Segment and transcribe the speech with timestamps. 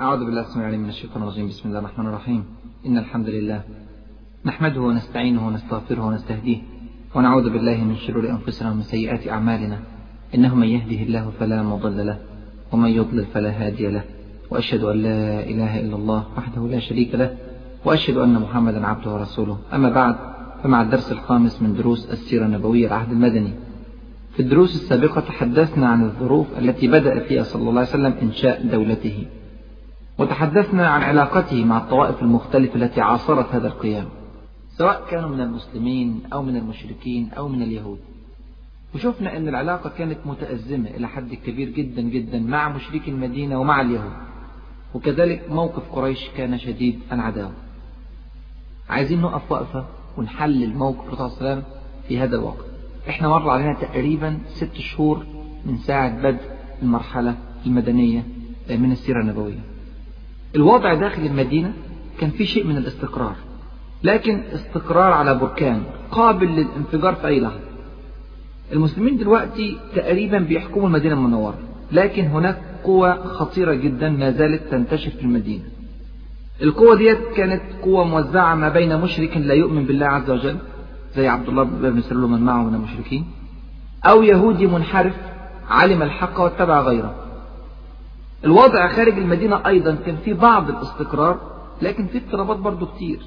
[0.00, 1.48] أعوذ بالله السميع العليم من الشيطان الرجيم.
[1.48, 2.44] بسم الله الرحمن الرحيم.
[2.86, 3.60] إن الحمد لله
[4.44, 6.58] نحمده ونستعينه ونستغفره ونستهديه
[7.14, 9.78] ونعوذ بالله من شرور أنفسنا ومن سيئات أعمالنا.
[10.34, 12.18] إنه من يهده الله فلا مضل له
[12.72, 14.04] ومن يضلل فلا هادي له.
[14.50, 17.36] وأشهد أن لا إله إلا الله وحده لا شريك له.
[17.84, 19.58] وأشهد أن محمدا عبده ورسوله.
[19.72, 20.16] أما بعد
[20.62, 23.52] فمع الدرس الخامس من دروس السيرة النبوية العهد المدني.
[24.34, 29.26] في الدروس السابقة تحدثنا عن الظروف التي بدأ فيها صلى الله عليه وسلم إنشاء دولته.
[30.18, 34.08] وتحدثنا عن علاقته مع الطوائف المختلفة التي عاصرت هذا القيام
[34.68, 37.98] سواء كانوا من المسلمين أو من المشركين أو من اليهود.
[38.94, 44.12] وشفنا أن العلاقة كانت متأزمة إلى حد كبير جدا جدا مع مشركي المدينة ومع اليهود.
[44.94, 47.52] وكذلك موقف قريش كان شديد العداوة.
[48.88, 51.64] عايزين نقف وقفة ونحلل موقف الرسول صلى الله عليه وسلم
[52.08, 52.64] في هذا الوقت.
[53.08, 55.26] إحنا مر علينا تقريبا ست شهور
[55.66, 56.40] من ساعة بدء
[56.82, 58.26] المرحلة المدنية
[58.70, 59.75] من السيرة النبوية.
[60.54, 61.72] الوضع داخل المدينة
[62.20, 63.36] كان في شيء من الاستقرار
[64.02, 67.60] لكن استقرار على بركان قابل للانفجار في أي لحظة.
[68.72, 71.58] المسلمين دلوقتي تقريبا بيحكموا المدينة المنورة
[71.92, 75.64] لكن هناك قوى خطيرة جدا ما زالت تنتشر في المدينة.
[76.62, 80.56] القوة ديت كانت قوة موزعة ما بين مشرك لا يؤمن بالله عز وجل
[81.16, 83.26] زي عبد الله بن سلول ومن معه من المشركين
[84.04, 85.14] أو يهودي منحرف
[85.70, 87.25] علم الحق واتبع غيره.
[88.44, 91.40] الوضع خارج المدينة أيضا كان في بعض الاستقرار
[91.82, 93.20] لكن في اضطرابات برضو كتير.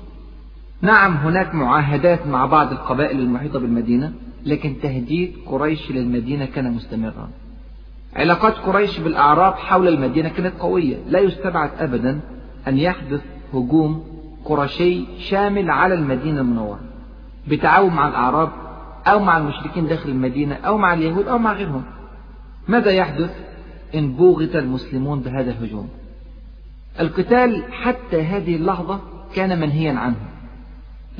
[0.82, 4.14] نعم هناك معاهدات مع بعض القبائل المحيطة بالمدينة
[4.46, 7.30] لكن تهديد قريش للمدينة كان مستمرا.
[8.16, 12.20] علاقات قريش بالأعراب حول المدينة كانت قوية لا يستبعد أبدا
[12.68, 13.22] أن يحدث
[13.54, 14.04] هجوم
[14.46, 16.80] قرشي شامل على المدينة المنورة
[17.48, 18.50] بتعاون مع الأعراب
[19.08, 21.84] أو مع المشركين داخل المدينة أو مع اليهود أو مع غيرهم.
[22.68, 23.32] ماذا يحدث؟
[23.96, 25.90] إن بوغت المسلمون بهذا الهجوم.
[27.00, 29.00] القتال حتى هذه اللحظة
[29.36, 30.16] كان منهيا عنه.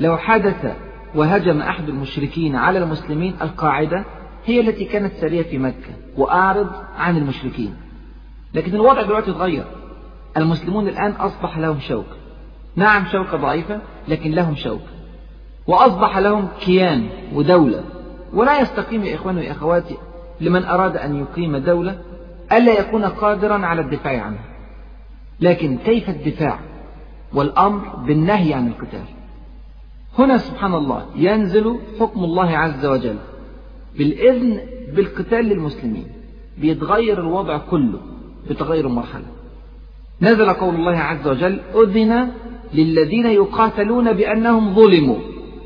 [0.00, 0.76] لو حدث
[1.14, 4.04] وهجم أحد المشركين على المسلمين القاعدة
[4.46, 7.74] هي التي كانت سارية في مكة وأعرض عن المشركين.
[8.54, 9.64] لكن الوضع دلوقتي اتغير.
[10.36, 12.16] المسلمون الآن أصبح لهم شوكة
[12.76, 14.90] نعم شوكة ضعيفة لكن لهم شوكة
[15.66, 17.84] وأصبح لهم كيان ودولة.
[18.32, 19.96] ولا يستقيم يا إخواني وأخواتي
[20.40, 21.98] لمن أراد أن يقيم دولة
[22.52, 24.44] ألا يكون قادرا على الدفاع عنها
[25.40, 26.58] لكن كيف الدفاع
[27.32, 29.04] والأمر بالنهي عن القتال؟
[30.18, 33.16] هنا سبحان الله ينزل حكم الله عز وجل
[33.98, 34.60] بالإذن
[34.96, 36.06] بالقتال للمسلمين
[36.58, 38.00] بيتغير الوضع كله
[38.50, 39.26] بتغير المرحلة.
[40.22, 42.32] نزل قول الله عز وجل أذن
[42.74, 45.18] للذين يقاتلون بأنهم ظلموا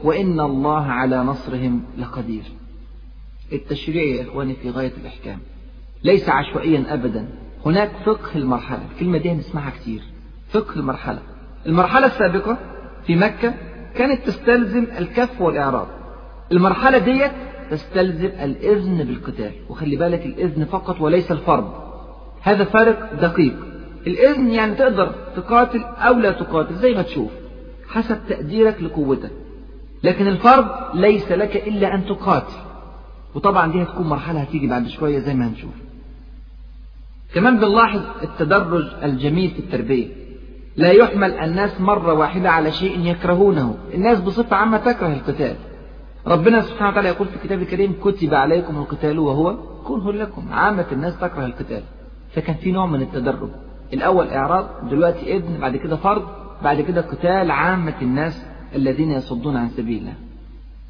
[0.05, 2.45] وإن الله على نصرهم لقدير.
[3.53, 5.39] التشريع يا إخواني في غاية الإحكام.
[6.05, 7.29] ليس عشوائيا أبدا.
[7.67, 8.81] هناك فقه المرحلة.
[8.93, 10.03] الكلمة دي نسمعها كتير.
[10.49, 11.19] فقه المرحلة.
[11.67, 12.59] المرحلة السابقة
[13.07, 13.55] في مكة
[13.95, 15.87] كانت تستلزم الكف والإعراض
[16.53, 17.33] المرحلة ديت
[17.71, 19.53] تستلزم الإذن بالقتال.
[19.69, 21.73] وخلي بالك الإذن فقط وليس الفرض.
[22.43, 23.57] هذا فارق دقيق.
[24.07, 27.31] الإذن يعني تقدر تقاتل أو لا تقاتل زي ما تشوف
[27.89, 29.31] حسب تقديرك لقوتك.
[30.03, 32.55] لكن الفرض ليس لك إلا أن تقاتل.
[33.35, 35.84] وطبعا دي هتكون مرحلة هتيجي بعد شوية زي ما هنشوف.
[37.35, 40.09] كمان بنلاحظ التدرج الجميل في التربية.
[40.77, 43.77] لا يحمل الناس مرة واحدة على شيء يكرهونه.
[43.95, 45.57] الناس بصفة عامة تكره القتال.
[46.27, 50.53] ربنا سبحانه وتعالى يقول في الكتاب الكريم كتب عليكم القتال وهو كره لكم.
[50.53, 51.83] عامة الناس تكره القتال.
[52.35, 53.51] فكان في نوع من التدرج.
[53.93, 56.23] الأول إعراض دلوقتي إذن بعد كده فرض
[56.63, 60.15] بعد كده قتال عامة الناس الذين يصدون عن سبيل الله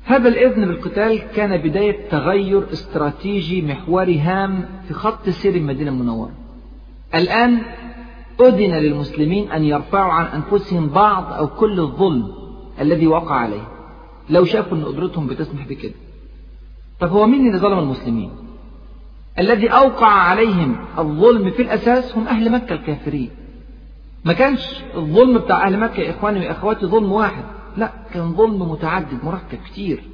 [0.05, 6.31] هذا الإذن بالقتال كان بداية تغير استراتيجي محوري هام في خط سير المدينة المنورة.
[7.15, 7.63] الآن
[8.41, 12.33] أذن للمسلمين أن يرفعوا عن أنفسهم بعض أو كل الظلم
[12.81, 13.69] الذي وقع عليه.
[14.31, 15.95] لو شافوا أن قدرتهم بتسمح بكده.
[17.01, 18.31] طب هو مين اللي ظلم المسلمين؟
[19.39, 23.31] الذي أوقع عليهم الظلم في الأساس هم أهل مكة الكافرين.
[24.25, 27.45] ما كانش الظلم بتاع أهل مكة يا إخواني وأخواتي ظلم واحد.
[27.77, 30.05] لا كان ظلم متعدد مركب كتير.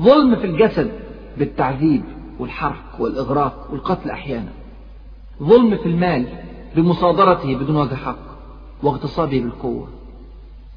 [0.00, 0.90] ظلم في الجسد
[1.38, 2.02] بالتعذيب
[2.38, 4.52] والحرق والإغراق والقتل أحيانا.
[5.42, 6.26] ظلم في المال
[6.76, 8.18] بمصادرته بدون وجه حق
[8.82, 9.88] واغتصابه بالقوة.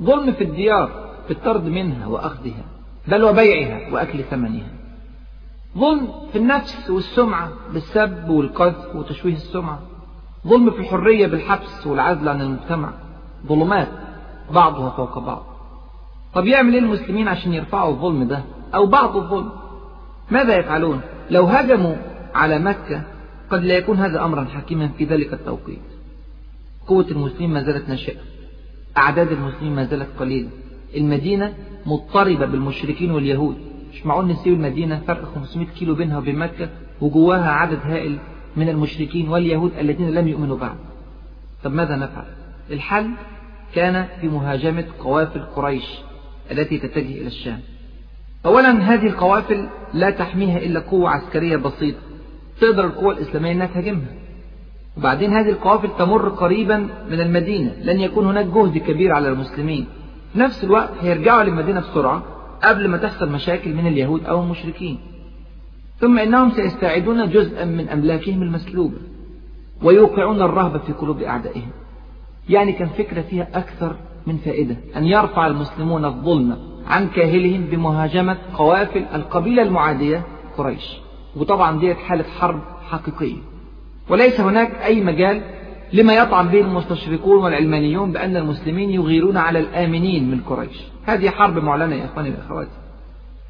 [0.03, 2.65] ظلم في الديار بالطرد منها وأخذها
[3.07, 4.69] بل وبيعها وأكل ثمنها.
[5.77, 9.79] ظلم في النفس والسمعة بالسب والقذف وتشويه السمعة.
[10.47, 12.89] ظلم في الحرية بالحبس والعزل عن المجتمع.
[13.47, 13.87] ظلمات
[14.51, 15.54] بعضها فوق بعض.
[16.35, 18.43] طب يعمل إيه المسلمين عشان يرفعوا الظلم ده؟
[18.75, 19.51] أو بعض الظلم.
[20.31, 21.95] ماذا يفعلون؟ لو هجموا
[22.35, 23.01] على مكة
[23.49, 25.81] قد لا يكون هذا امرا حكيما في ذلك التوقيت.
[26.87, 28.19] قوة المسلمين ما زالت ناشئة.
[28.97, 30.49] أعداد المسلمين ما زالت قليلة.
[30.95, 31.53] المدينة
[31.85, 33.57] مضطربة بالمشركين واليهود.
[33.93, 36.69] مش معقول نسيب المدينة فرق 500 كيلو بينها وبين مكة
[37.01, 38.17] وجواها عدد هائل
[38.55, 40.77] من المشركين واليهود الذين لم يؤمنوا بعد.
[41.63, 42.25] طب ماذا نفعل؟
[42.71, 43.11] الحل
[43.75, 45.85] كان في مهاجمة قوافل قريش.
[46.51, 47.59] التي تتجه إلى الشام.
[48.45, 51.99] أولا هذه القوافل لا تحميها إلا قوة عسكرية بسيطة
[52.61, 54.13] تقدر القوة الإسلامية أنها تهاجمها.
[54.97, 56.77] وبعدين هذه القوافل تمر قريبا
[57.09, 59.87] من المدينة لن يكون هناك جهد كبير على المسلمين.
[60.33, 62.23] في نفس الوقت هيرجعوا للمدينة بسرعة
[62.63, 64.99] قبل ما تحصل مشاكل من اليهود أو المشركين.
[65.99, 68.97] ثم إنهم سيستعيدون جزءا من أملاكهم المسلوبة
[69.83, 71.71] ويوقعون الرهبة في قلوب أعدائهم.
[72.49, 73.95] يعني كان فكرة فيها أكثر
[74.27, 76.57] من فائدة أن يرفع المسلمون الظلم
[76.87, 80.23] عن كاهلهم بمهاجمة قوافل القبيلة المعادية
[80.57, 80.97] قريش.
[81.35, 83.37] وطبعا ديت حالة حرب حقيقية.
[84.09, 85.41] وليس هناك أي مجال
[85.93, 90.81] لما يطعن به المستشرقون والعلمانيون بأن المسلمين يغيرون على الآمنين من قريش.
[91.05, 92.77] هذه حرب معلنة يا أخواني وأخواتي.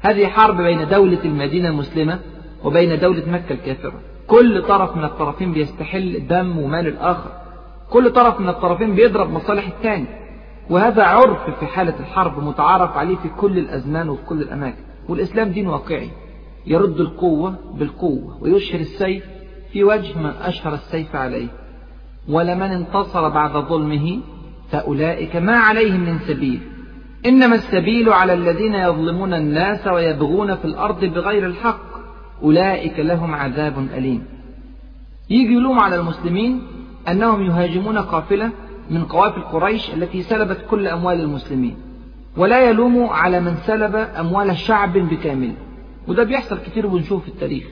[0.00, 2.18] هذه حرب بين دولة المدينة المسلمة
[2.64, 4.00] وبين دولة مكة الكافرة.
[4.26, 7.30] كل طرف من الطرفين بيستحل دم ومال الآخر.
[7.90, 10.25] كل طرف من الطرفين بيضرب مصالح الثاني.
[10.70, 14.82] وهذا عرف في حالة الحرب متعارف عليه في كل الأزمان وفي كل الأماكن.
[15.08, 16.10] والإسلام دين واقعي.
[16.66, 19.24] يرد القوة بالقوة ويشهر السيف
[19.72, 21.48] في وجه من أشهر السيف عليه.
[22.28, 24.20] ولمن انتصر بعد ظلمه
[24.70, 26.60] فأولئك ما عليهم من سبيل.
[27.26, 31.96] إنما السبيل على الذين يظلمون الناس ويبغون في الأرض بغير الحق.
[32.42, 34.24] أولئك لهم عذاب أليم.
[35.30, 36.62] يجي يلوم على المسلمين
[37.08, 38.50] أنهم يهاجمون قافلة
[38.90, 41.76] من قوافل قريش التي سلبت كل أموال المسلمين
[42.36, 45.52] ولا يلوموا على من سلب أموال شعب بكامل.
[46.08, 47.64] وده بيحصل كتير ونشوف في التاريخ.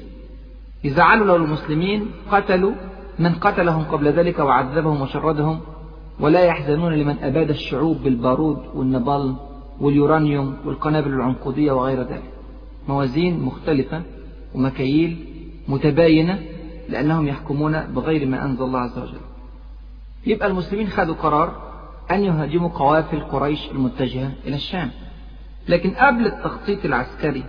[0.85, 2.73] يزعلوا لو المسلمين قتلوا
[3.19, 5.61] من قتلهم قبل ذلك وعذبهم وشردهم
[6.21, 9.35] ولا يحزنون لمن أباد الشعوب بالبارود والنبال
[9.81, 12.33] واليورانيوم والقنابل العنقودية وغير ذلك.
[12.89, 14.03] موازين مختلفة
[14.55, 15.17] ومكاييل
[15.69, 16.39] متباينة
[16.89, 19.34] لأنهم يحكمون بغير ما أنزل الله عز وجل.
[20.27, 21.63] يبقى المسلمين خدوا قرار
[22.11, 24.91] أن يهاجموا قوافل قريش المتجهة إلى الشام.
[25.69, 27.45] لكن قبل التخطيط العسكري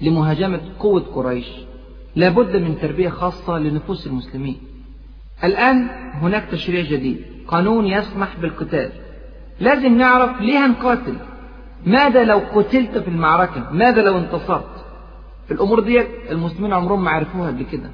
[0.00, 1.46] لمهاجمة قوة قريش
[2.16, 4.56] لابد من تربية خاصة لنفوس المسلمين.
[5.44, 8.92] الآن هناك تشريع جديد قانون يسمح بالقتال.
[9.60, 11.16] لازم نعرف ليه هنقاتل؟
[11.86, 14.84] ماذا لو قتلت في المعركة؟ ماذا لو انتصرت؟
[15.50, 17.90] الأمور دي المسلمين عمرهم ما عرفوها قبل كده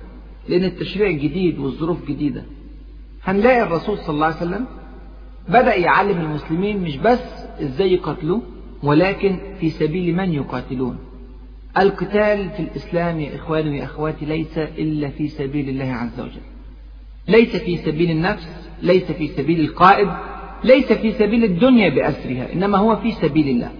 [0.48, 2.44] لأن التشريع جديد والظروف جديدة.
[3.24, 4.66] هنلاقي الرسول صلى الله عليه وسلم
[5.48, 7.22] بدأ يعلم المسلمين مش بس
[7.62, 8.40] إزاي يقاتلوا
[8.82, 10.98] ولكن في سبيل من يقاتلون.
[11.78, 16.40] القتال في الإسلام يا إخواني وأخواتي ليس إلا في سبيل الله عز وجل.
[17.28, 18.48] ليس في سبيل النفس
[18.82, 20.08] ليس في سبيل القائد
[20.64, 23.70] ليس في سبيل الدنيا بأسرها إنما هو في سبيل الله.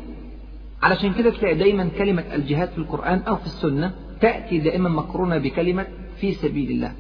[0.83, 5.87] علشان كده تلاقي دايما كلمة الجهاد في القرآن أو في السنة تأتي دائما مقرونة بكلمة
[6.21, 6.93] في سبيل الله.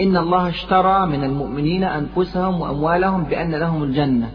[0.00, 4.32] إن الله اشترى من المؤمنين أنفسهم وأموالهم بأن لهم الجنة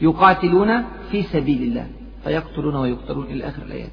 [0.00, 1.86] يقاتلون في سبيل الله
[2.24, 3.90] فيقتلون ويقتلون إلى آخر الآيات.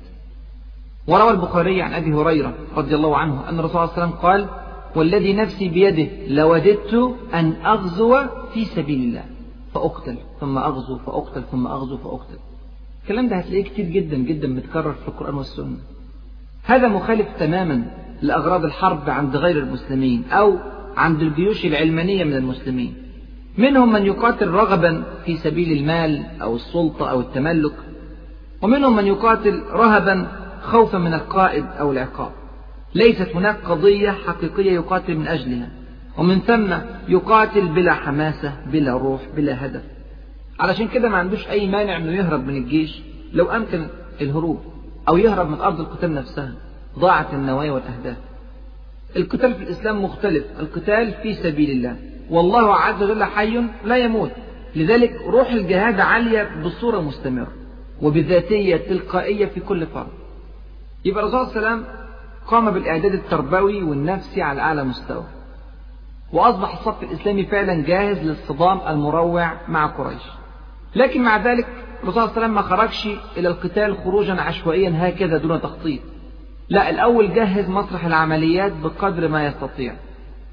[1.07, 4.47] وروى البخاري عن أبي هريرة رضي الله عنه أن الرسول صلى الله عليه وسلم قال
[4.95, 8.17] والذي نفسي بيده لوددت أن أغزو
[8.53, 9.23] في سبيل الله
[9.73, 12.37] فأقتل ثم أغزو فأقتل ثم أغزو فأقتل.
[13.03, 15.77] الكلام ده هتلاقيه كتير جدا جدا متكرر في القرآن والسنة.
[16.63, 17.91] هذا مخالف تماما
[18.21, 20.57] لأغراض الحرب عند غير المسلمين أو
[20.97, 22.93] عند الجيوش العلمانية من المسلمين.
[23.57, 27.75] منهم من يقاتل رغبا في سبيل المال أو السلطة أو التملك
[28.61, 30.27] ومنهم من يقاتل رهبا
[30.61, 32.31] خوفا من القائد أو العقاب.
[32.95, 35.69] ليست هناك قضية حقيقية يقاتل من أجلها
[36.17, 36.73] ومن ثم
[37.07, 39.81] يقاتل بلا حماسة بلا روح بلا هدف.
[40.59, 43.01] علشان كده ما عندوش أي مانع أنه يهرب من الجيش
[43.33, 43.87] لو أمكن
[44.21, 44.59] الهروب
[45.07, 46.51] أو يهرب من أرض القتال نفسها
[46.99, 48.17] ضاعت النوايا والأهداف.
[49.15, 50.43] القتال في الإسلام مختلف.
[50.59, 51.95] القتال في سبيل الله.
[52.29, 54.31] والله عز وجل حي لا يموت.
[54.75, 57.51] لذلك روح الجهاد عالية بصورة مستمرة.
[58.01, 60.07] وبذاتية تلقائية في كل فرد.
[61.05, 61.95] يبقى الرسول صلى الله عليه وسلم
[62.47, 65.23] قام بالإعداد التربوي والنفسي على أعلى مستوى.
[66.33, 70.23] وأصبح الصف الإسلامي فعلا جاهز للصدام المروع مع قريش.
[70.95, 71.67] لكن مع ذلك
[72.03, 73.07] الرسول صلى الله عليه وسلم ما خرجش
[73.37, 76.01] إلى القتال خروجا عشوائيا هكذا دون تخطيط.
[76.69, 79.93] لا الأول جهز مسرح العمليات بقدر ما يستطيع.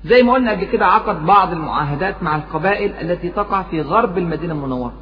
[0.04, 4.54] زي ما قلنا قبل كده عقد بعض المعاهدات مع القبائل التي تقع في غرب المدينة
[4.54, 4.92] المنورة.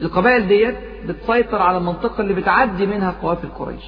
[0.00, 0.76] القبائل ديت
[1.06, 3.84] بتسيطر على المنطقة اللي بتعدي منها قوافل قريش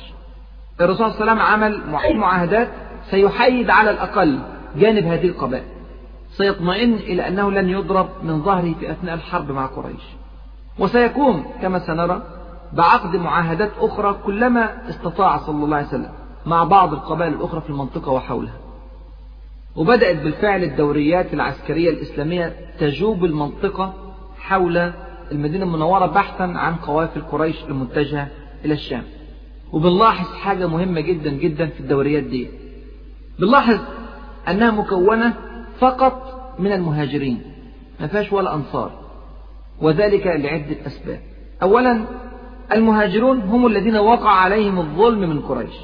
[0.80, 2.68] الرسول صلى الله عليه وسلم عمل معاهدات
[3.10, 4.38] سيحيد على الأقل
[4.76, 5.64] جانب هذه القبائل.
[6.28, 10.02] سيطمئن إلى أنه لن يضرب من ظهره في أثناء الحرب مع قريش.
[10.78, 12.22] وسيقوم كما سنرى
[12.72, 16.12] بعقد معاهدات أخرى كلما استطاع صلى الله عليه وسلم.
[16.46, 18.56] مع بعض القبائل الأخرى في المنطقة وحولها.
[19.76, 23.94] وبدأت بالفعل الدوريات العسكرية الإسلامية تجوب المنطقة
[24.38, 24.92] حول
[25.32, 28.28] المدينة المنورة بحثا عن قوافل قريش المتجهة
[28.64, 29.02] إلى الشام.
[29.72, 32.48] وبنلاحظ حاجة مهمة جدا جدا في الدوريات دي.
[33.38, 33.78] بنلاحظ
[34.48, 35.34] أنها مكونة
[35.78, 37.42] فقط من المهاجرين
[38.00, 38.92] ما فيهاش ولا أنصار
[39.80, 41.20] وذلك لعدة أسباب.
[41.62, 42.04] أولا
[42.72, 45.74] المهاجرون هم الذين وقع عليهم الظلم من قريش.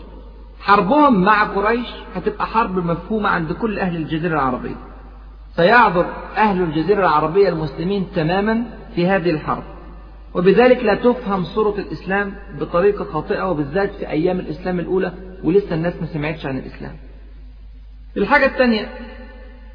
[0.60, 4.76] حربهم مع قريش هتبقى حرب مفهومة عند كل أهل الجزيرة العربية.
[5.56, 8.64] سيعذر أهل الجزيرة العربية المسلمين تماما
[8.94, 9.62] في هذه الحرب.
[10.34, 15.12] وبذلك لا تفهم صورة الإسلام بطريقة خاطئة وبالذات في أيام الإسلام الأولى
[15.44, 16.96] ولسه الناس ما سمعتش عن الإسلام.
[18.16, 18.88] الحاجة الثانية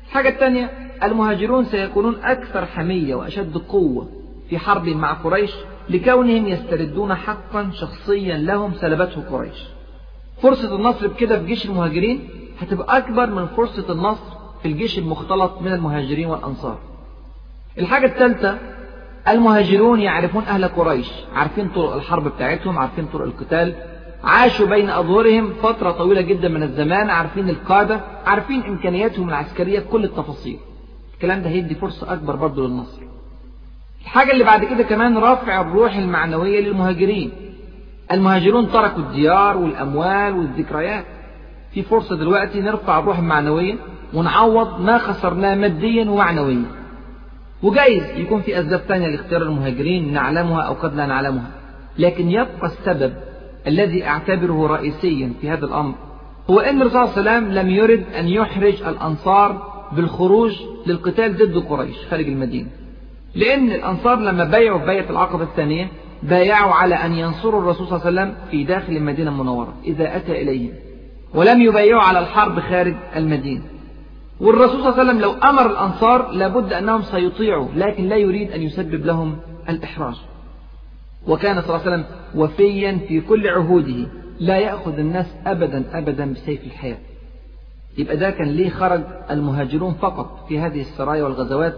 [0.07, 0.69] الحاجة الثانية
[1.03, 4.07] المهاجرون سيكونون أكثر حمية وأشد قوة
[4.49, 5.51] في حرب مع قريش
[5.89, 9.74] لكونهم يستردون حقا شخصيا لهم سلبته قريش.
[10.41, 12.29] فرصة النصر بكده في جيش المهاجرين
[12.61, 16.77] هتبقى أكبر من فرصة النصر في الجيش المختلط من المهاجرين والأنصار.
[17.77, 18.57] الحاجة الثالثة
[19.27, 23.75] المهاجرون يعرفون أهل قريش عارفين طرق الحرب بتاعتهم عارفين طرق القتال
[24.23, 30.57] عاشوا بين أظهرهم فترة طويلة جدا من الزمان عارفين القادة عارفين إمكانياتهم العسكرية بكل التفاصيل.
[31.13, 33.01] الكلام ده هيدي فرصة أكبر برضه للنصر.
[34.01, 37.31] الحاجة اللي بعد كده كمان رفع الروح المعنوية للمهاجرين.
[38.11, 41.05] المهاجرون تركوا الديار والأموال والذكريات.
[41.73, 43.75] في فرصة دلوقتي نرفع الروح المعنوية
[44.13, 46.65] ونعوض ما خسرناه ماديا ومعنويا.
[47.63, 51.51] وجايز يكون في أسباب ثانية لاختيار المهاجرين نعلمها أو قد لا نعلمها.
[51.99, 53.13] لكن يبقى السبب
[53.67, 55.95] الذي أعتبره رئيسيا في هذا الأمر
[56.49, 60.51] هو أن الرسول صلى الله عليه وسلم لم يرد أن يحرج الأنصار بالخروج
[60.87, 62.67] للقتال ضد قريش خارج المدينة.
[63.35, 65.87] لأن الأنصار لما بايعوا في بيعة العقبة الثانية
[66.23, 70.41] بايعوا على أن ينصروا الرسول صلى الله عليه وسلم في داخل المدينة المنورة إذا أتى
[70.41, 70.73] إليهم.
[71.33, 73.63] ولم يبايعوا على الحرب خارج المدينة.
[74.39, 78.61] والرسول صلى الله عليه وسلم لو أمر الأنصار لابد أنهم سيطيعوا لكن لا يريد أن
[78.61, 79.37] يسبب لهم
[79.69, 80.15] الإحراج.
[81.27, 82.05] وكان صلى الله عليه وسلم
[82.35, 84.07] وفيا في كل عهوده.
[84.39, 86.97] لا يأخذ الناس أبدا أبدا بسيف الحياة.
[87.97, 91.75] يبقى ده كان ليه خرج المهاجرون فقط في هذه السرايا والغزوات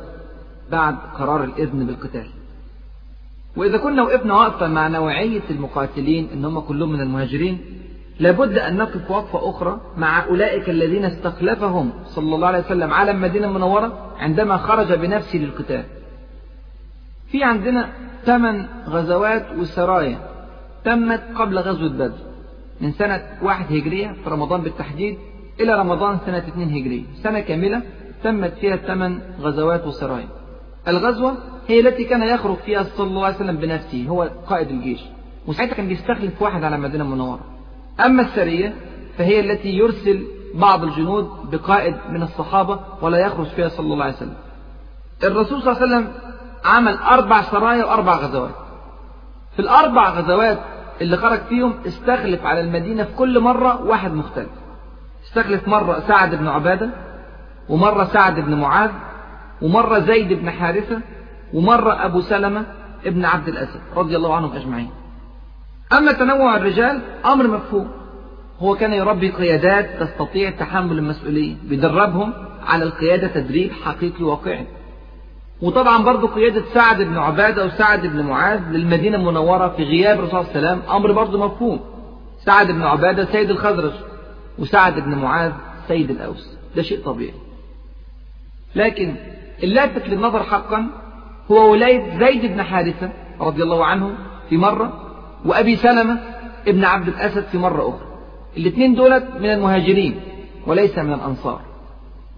[0.71, 2.27] بعد قرار الإذن بالقتال.
[3.57, 7.59] وإذا كنا وقفنا وقفة مع نوعية المقاتلين إن هم كلهم من المهاجرين
[8.19, 13.47] لابد أن نقف وقفة أخرى مع أولئك الذين استخلفهم صلى الله عليه وسلم على المدينة
[13.47, 15.83] المنورة عندما خرج بنفسه للقتال.
[17.31, 17.89] في عندنا
[18.23, 20.19] ثمان غزوات وسرايا
[20.85, 22.17] تمت قبل غزوة بدر
[22.81, 25.17] من سنة واحد هجرية في رمضان بالتحديد
[25.59, 27.03] إلى رمضان سنة اثنين هجرية.
[27.23, 27.81] سنة كاملة
[28.23, 30.27] تمت فيها ثمان غزوات وسرايا.
[30.87, 31.37] الغزوة
[31.67, 35.01] هي التي كان يخرج فيها صلى الله عليه وسلم بنفسه هو قائد الجيش.
[35.47, 37.39] وساعتها كان بيستخلف واحد على المدينة المنورة
[38.05, 38.73] أما السرية
[39.17, 44.33] فهي التي يرسل بعض الجنود بقائد من الصحابة ولا يخرج فيها صلى الله عليه وسلم.
[45.23, 46.13] الرسول صلى الله عليه وسلم
[46.65, 48.55] عمل أربع سرايا وأربع غزوات.
[49.55, 50.59] في الأربع غزوات
[51.01, 54.49] اللي خرج فيهم استخلف على المدينة في كل مرة واحد مختلف.
[55.27, 56.89] استخلف مرة سعد بن عبادة
[57.69, 58.91] ومرة سعد بن معاذ
[59.61, 61.01] ومرة زيد بن حارثة
[61.53, 62.65] ومرة أبو سلمة
[63.05, 64.89] ابن عبد الأسد رضي الله عنهم أجمعين.
[65.93, 67.91] أما تنوع الرجال أمر مفهوم.
[68.59, 72.33] هو كان يربي قيادات تستطيع تحمل المسؤولية بيدربهم
[72.67, 74.67] على القيادة تدريب حقيقي واقعي.
[75.61, 80.51] وطبعا برضو قيادة سعد بن عبادة وسعد بن معاذ للمدينة المنورة في غياب الرسول الله
[80.51, 81.79] وسلم أمر برضو مفهوم.
[82.45, 83.93] سعد بن عبادة سيد الخزرج
[84.59, 85.51] وسعد بن معاذ
[85.87, 86.57] سيد الأوس.
[86.75, 87.33] ده شيء طبيعي.
[88.75, 89.15] لكن
[89.63, 90.87] اللافت للنظر حقا
[91.51, 93.09] هو ولاية زيد بن حارثة
[93.41, 94.17] رضي الله عنه
[94.49, 94.93] في مرة
[95.45, 96.19] وأبي سلمة
[96.67, 98.07] ابن عبد الأسد في مرة أخرى.
[98.57, 100.19] الاثنين دولت من المهاجرين
[100.67, 101.61] وليس من الأنصار.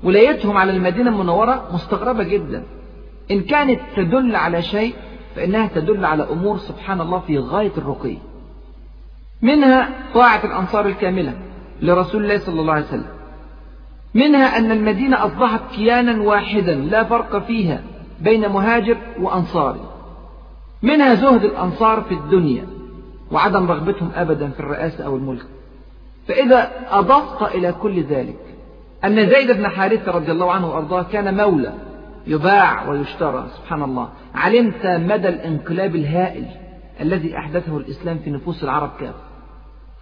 [0.04, 2.64] ولايتهم على المدينة المنورة مستغربة جدا.
[3.32, 4.94] إن كانت تدل على شيء
[5.36, 8.18] فإنها تدل على أمور سبحان الله في غاية الرقي.
[9.42, 11.34] منها طاعة الأنصار الكاملة
[11.82, 13.10] لرسول الله صلى الله عليه وسلم.
[14.14, 17.82] منها أن المدينة أصبحت كيانا واحدا لا فرق فيها
[18.22, 19.80] بين مهاجر وأنصاري.
[20.82, 22.68] منها زهد الأنصار في الدنيا
[23.32, 25.46] وعدم رغبتهم أبدا في الرئاسة أو الملك.
[26.28, 28.40] فإذا أضفت إلى كل ذلك
[29.06, 31.74] أن زيد بن حارثة رضي الله عنه وأرضاه كان مولى
[32.28, 34.10] يباع ويشترى سبحان الله.
[34.36, 36.46] علمت مدى الانقلاب الهائل
[37.02, 39.30] الذي أحدثه الإسلام في نفوس العرب كافة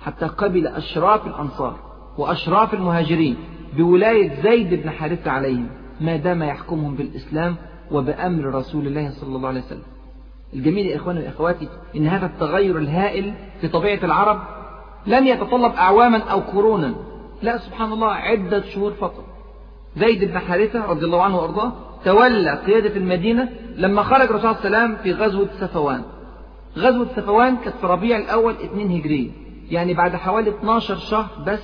[0.05, 1.75] حتى قبل أشراف الأنصار
[2.17, 3.37] وأشراف المهاجرين
[3.77, 5.69] بولاية زيد بن حارثة عليهم
[6.01, 7.55] ما دام يحكمهم بالإسلام
[7.91, 9.83] وبأمر رسول الله صلى الله عليه وسلم.
[10.53, 14.39] الجميل يا إخواني وإخواتي إن هذا التغير الهائل في طبيعة العرب
[15.07, 16.95] لم يتطلب أعواما أو قرونا.
[17.41, 19.25] لا سبحان الله عدة شهور فقط.
[19.97, 21.71] زيد بن حارثة رضي الله عنه وأرضاه
[22.05, 26.01] تولى قيادة المدينة لما خرج الرسول صلى الله عليه وسلم في غزوة سفوان
[26.77, 29.31] غزوة سفوان كانت في ربيع الأول 2 هجري.
[29.71, 31.63] يعني بعد حوالي 12 شهر بس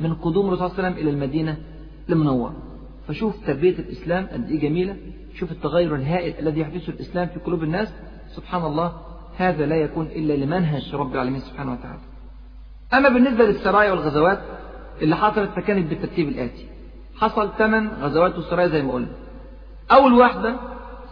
[0.00, 1.56] من قدوم الرسول صلى الله عليه وسلم إلى المدينة
[2.10, 2.56] المنورة.
[3.08, 4.96] فشوف تربية الإسلام قد إيه جميلة.
[5.34, 7.88] شوف التغير الهائل الذي يحدثه الإسلام في قلوب الناس.
[8.36, 8.92] سبحان الله
[9.36, 12.00] هذا لا يكون إلا لمنهج رب العالمين سبحانه وتعالى.
[12.94, 14.40] أما بالنسبة للسرايا والغزوات
[15.02, 16.66] اللي حصلت فكانت بالترتيب الآتي
[17.16, 19.12] حصل ثمان غزوات وسرايا زي ما قلنا.
[19.92, 20.56] أول واحدة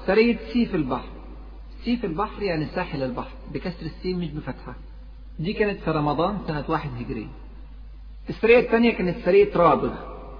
[0.06, 1.08] سرية سيف البحر.
[1.84, 4.74] سيف البحر يعني ساحل البحر بكسر السين مش بفتحة.
[5.38, 7.28] دي كانت في رمضان سنة واحد هجري
[8.28, 9.90] السرية الثانية كانت سرية رابغ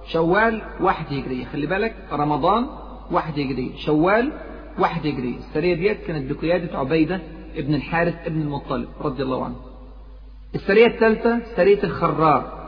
[0.07, 2.67] شوال واحد هجري خلي بالك رمضان
[3.11, 4.31] واحد هجري شوال
[4.79, 7.21] واحد هجري السرية ديت كانت بقيادة عبيدة
[7.55, 9.55] ابن الحارث ابن المطلب رضي الله عنه.
[10.55, 12.59] السرية الثالثة سرية الخرار.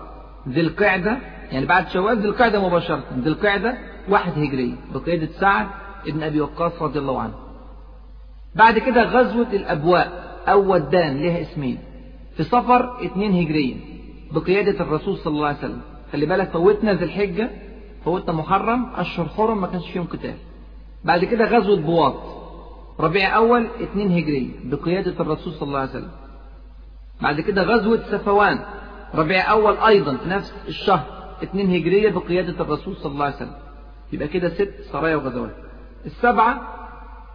[0.49, 1.17] ذي القعدة
[1.51, 3.03] يعني بعد شوال ذي القعدة مباشرة.
[3.19, 3.77] ذي القعدة
[4.09, 5.67] واحد هجري بقيادة سعد
[6.07, 7.33] ابن أبي وقاص رضي الله عنه.
[8.55, 10.31] بعد كده غزوة الأبواء.
[10.47, 11.77] أو ودان لها اسمين.
[12.37, 13.75] في صفر اتنين هجرية
[14.31, 15.81] بقيادة الرسول صلى الله عليه وسلم.
[16.11, 17.49] خلي بالك فوتنا ذي الحجة
[18.05, 20.35] فوتنا محرم أشهر حرم ما كانش فيهم قتال.
[21.03, 22.15] بعد كده غزوة بواط
[22.99, 26.11] ربيع أول اتنين هجرية بقيادة الرسول صلى الله عليه وسلم.
[27.21, 28.59] بعد كده غزوة سفوان.
[29.15, 33.55] ربيع أول أيضا نفس الشهر اتنين هجرية بقيادة الرسول صلى الله عليه وسلم.
[34.13, 35.55] يبقى كده ست سرايا وغزوات.
[36.05, 36.77] السبعة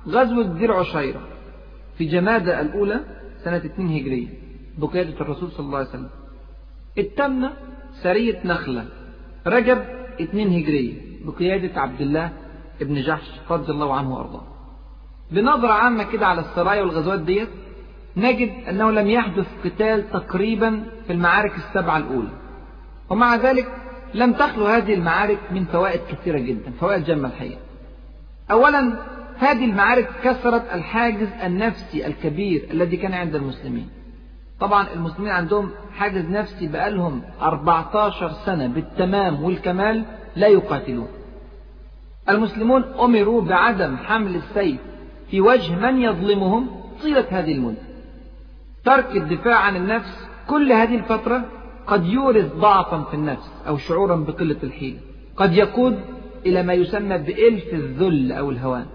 [0.08, 1.20] غزوة درع عشيرة.
[1.99, 3.00] في جمادة الأولى
[3.44, 4.28] سنة اتنين هجرية
[4.78, 6.11] بقيادة الرسول صلى الله عليه وسلم.
[6.99, 7.52] التامنة
[8.02, 8.87] سرية نخلة.
[9.46, 9.85] رجب
[10.20, 10.94] اتنين هجرية
[11.25, 12.32] بقيادة عبد الله
[12.82, 14.42] ابن جحش رضي الله عنه وأرضاه.
[15.30, 17.49] بنظرة عامة كده على السرايا والغزوات ديت
[18.16, 22.30] نجد أنه لم يحدث قتال تقريبا في المعارك السبعة الأولى.
[23.10, 23.67] ومع ذلك
[24.14, 27.60] لم تخلو هذه المعارك من فوائد كثيرة جدا فوائد جمة الحقيقة.
[28.50, 28.99] أولا
[29.38, 33.88] هذه المعارك كسرت الحاجز النفسي الكبير الذي كان عند المسلمين.
[34.60, 40.04] طبعا المسلمين عندهم حاجز نفسي بقالهم 14 سنة بالتمام والكمال
[40.36, 41.08] لا يقاتلون.
[42.28, 44.80] المسلمون أمروا بعدم حمل السيف
[45.30, 46.69] في وجه من يظلمهم
[47.02, 47.82] طيلة هذه المدة.
[48.84, 51.45] ترك الدفاع عن النفس كل هذه الفترة
[51.86, 54.99] قد يورث ضعفا في النفس أو شعورا بقلة الحيلة
[55.36, 56.00] قد يقود
[56.47, 58.86] إلى ما يسمى بإلف الذل أو الهوان.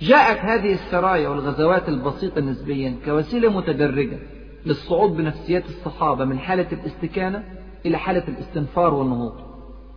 [0.00, 4.18] جاءت هذه السرايا والغزوات البسيطة نسبيا كوسيلة متدرجة.
[4.66, 7.42] للصعود بنفسيات الصحابة من حالة الاستكانة
[7.86, 9.34] إلى حالة الاستنفار والنهوض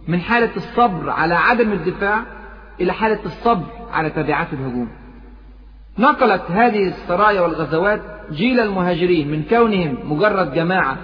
[0.07, 2.23] من حالة الصبر على عدم الدفاع
[2.81, 4.89] إلى حالة الصبر على تبعات الهجوم.
[5.99, 8.01] نقلت هذه السرايا والغزوات
[8.31, 10.97] جيل المهاجرين من كونهم مجرد جماعة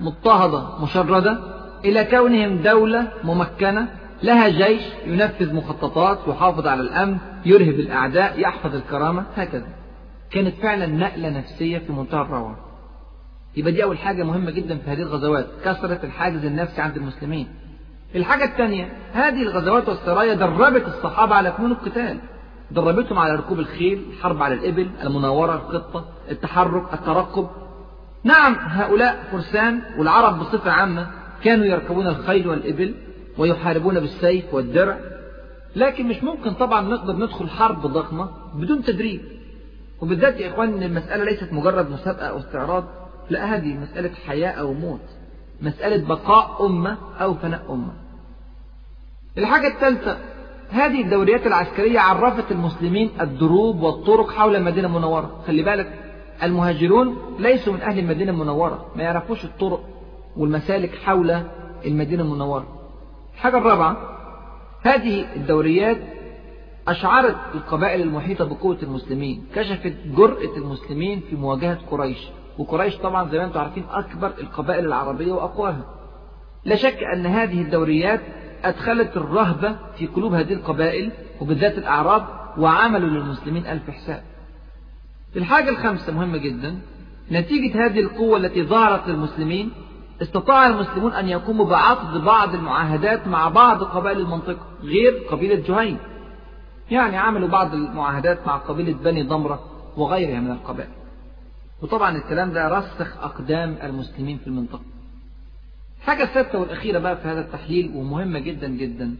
[0.00, 1.38] مضطهدة مشردة
[1.84, 3.88] إلى كونهم دولة ممكنة
[4.22, 9.66] لها جيش ينفذ مخططات يحافظ على الأمن يرهب الأعداء يحفظ الكرامة هكذا.
[10.30, 12.73] كانت فعلا نقلة نفسية في منتهى الروعة.
[13.56, 17.48] يبقى دي أول حاجة مهمة جدا في هذه الغزوات كسرت الحاجز النفسي عند المسلمين.
[18.14, 22.18] الحاجة الثانية هذه الغزوات والسرايا دربت الصحابة على فنون القتال.
[22.70, 27.48] دربتهم على ركوب الخيل الحرب على الإبل المناورة الخطة التحرك الترقب.
[28.24, 31.06] نعم هؤلاء فرسان والعرب بصفة عامة
[31.44, 32.94] كانوا يركبون الخيل والإبل
[33.38, 34.98] ويحاربون بالسيف والدرع.
[35.76, 39.20] لكن مش ممكن طبعا نقدر ندخل حرب ضخمة بدون تدريب.
[40.00, 42.84] وبالذات يا إخوان المسألة ليست مجرد مسابقة أو استعراض.
[43.30, 45.00] لا هذه مسألة حياة أو موت
[45.62, 47.92] مسألة بقاء أمة أو فناء أمة.
[49.38, 50.18] الحاجة الثالثة
[50.70, 55.42] هذه الدوريات العسكرية عرفت المسلمين الدروب والطرق حول المدينة المنورة.
[55.46, 56.04] خلي بالك
[56.42, 59.80] المهاجرون ليسوا من أهل المدينة المنورة ما يعرفوش الطرق
[60.36, 61.42] والمسالك حول
[61.86, 62.66] المدينة المنورة.
[63.34, 63.96] الحاجة الرابعة
[64.82, 65.98] هذه الدوريات
[66.88, 72.28] أشعرت القبائل المحيطة بقوة المسلمين كشفت جرأة المسلمين في مواجهة قريش.
[72.58, 75.84] وقريش طبعا زي ما أنتم عارفين أكبر القبائل العربية وأقواها.
[76.64, 78.20] لا شك أن هذه الدوريات
[78.64, 82.26] أدخلت الرهبة في قلوب هذه القبائل وبالذات الأعراب
[82.58, 84.22] وعملوا للمسلمين ألف حساب.
[85.36, 86.78] الحاجة الخامسة مهمة جدا
[87.32, 89.70] نتيجة هذه القوة التي ظهرت للمسلمين
[90.22, 95.98] استطاع المسلمون أن يقوموا بعقد بعض المعاهدات مع بعض قبائل المنطقة غير قبيلة جهيم.
[96.90, 99.60] يعني عملوا بعض المعاهدات مع قبيلة بني ضمرة
[99.96, 101.03] وغيرها من القبائل.
[101.82, 104.82] وطبعا الكلام ده رسخ أقدام المسلمين في المنطقة.
[106.00, 109.14] الحاجة السادسة والأخيرة بقى في هذا التحليل ومهمة جدا جدا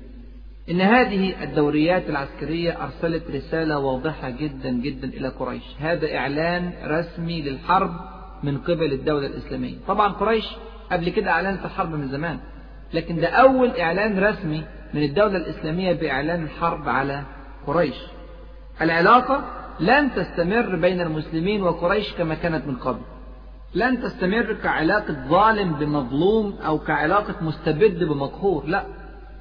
[0.70, 5.62] إن هذه الدوريات العسكرية أرسلت رسالة واضحة جدا جدا إلى قريش.
[5.80, 7.90] هذا إعلان رسمي للحرب
[8.42, 9.74] من قبل الدولة الإسلامية.
[9.88, 10.44] طبعا قريش
[10.92, 12.38] قبل كده أعلنت الحرب من زمان
[12.94, 14.64] لكن ده أول إعلان رسمي
[14.94, 17.22] من الدولة الإسلامية بإعلان الحرب على
[17.66, 17.96] قريش.
[18.80, 19.44] العلاقة
[19.80, 23.00] لن تستمر بين المسلمين وقريش كما كانت من قبل.
[23.74, 28.84] لن تستمر كعلاقة ظالم بمظلوم أو كعلاقة مستبد بمقهور لا.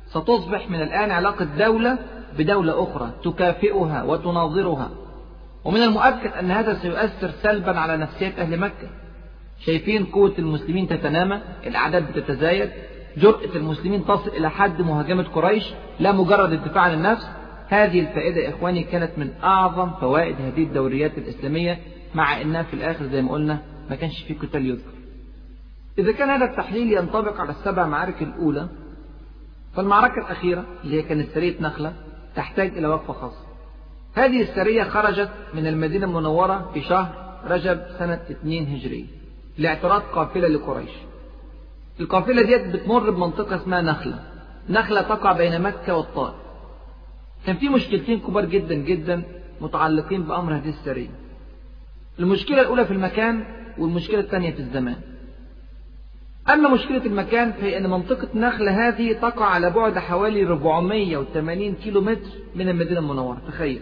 [0.06, 1.98] ستصبح من الآن علاقة دولة
[2.38, 4.90] بدولة أخرى تكافئها وتناظرها.
[5.66, 8.90] ومن المؤكد أن هذا سيؤثر سلبا على نفسية أهل مكة.
[9.60, 12.70] شايفين قوة المسلمين تتنامى الأعداد بتتزايد
[13.18, 17.30] جرأة المسلمين تصل إلى حد مهاجمة قريش لا مجرد الدفاع عن النفس
[17.68, 21.80] هذه الفائدة يا إخواني كانت من أعظم فوائد هذه الدوريات الإسلامية
[22.16, 24.94] مع أنها في الآخر زي ما قلنا ما كانش في قتال يذكر.
[25.98, 28.68] إذا كان هذا التحليل ينطبق على السبع معارك الأولى
[29.76, 31.94] فالمعركة الأخيرة اللي هي كانت سرية نخلة
[32.36, 33.46] تحتاج إلى وقفة خاصة.
[34.16, 39.06] هذه السرية خرجت من المدينة المنورة في شهر رجب سنة 2 هجرية
[39.58, 40.92] لاعتراض قافلة لقريش.
[42.00, 44.20] القافلة ديت بتمر بمنطقة اسمها نخلة.
[44.70, 46.43] نخلة تقع بين مكة والطائف.
[47.46, 49.24] كان في مشكلتين كبار جدا جدا
[49.62, 51.10] متعلقين بأمر هذه السرية.
[52.20, 53.46] المشكلة الأولى في المكان
[53.78, 54.96] والمشكلة الثانية في الزمان.
[56.50, 62.30] أما مشكلة المكان فهي أن منطقة نخلة هذه تقع على بعد حوالي 480 كيلو متر
[62.56, 63.42] من المدينة المنورة.
[63.48, 63.82] تخيل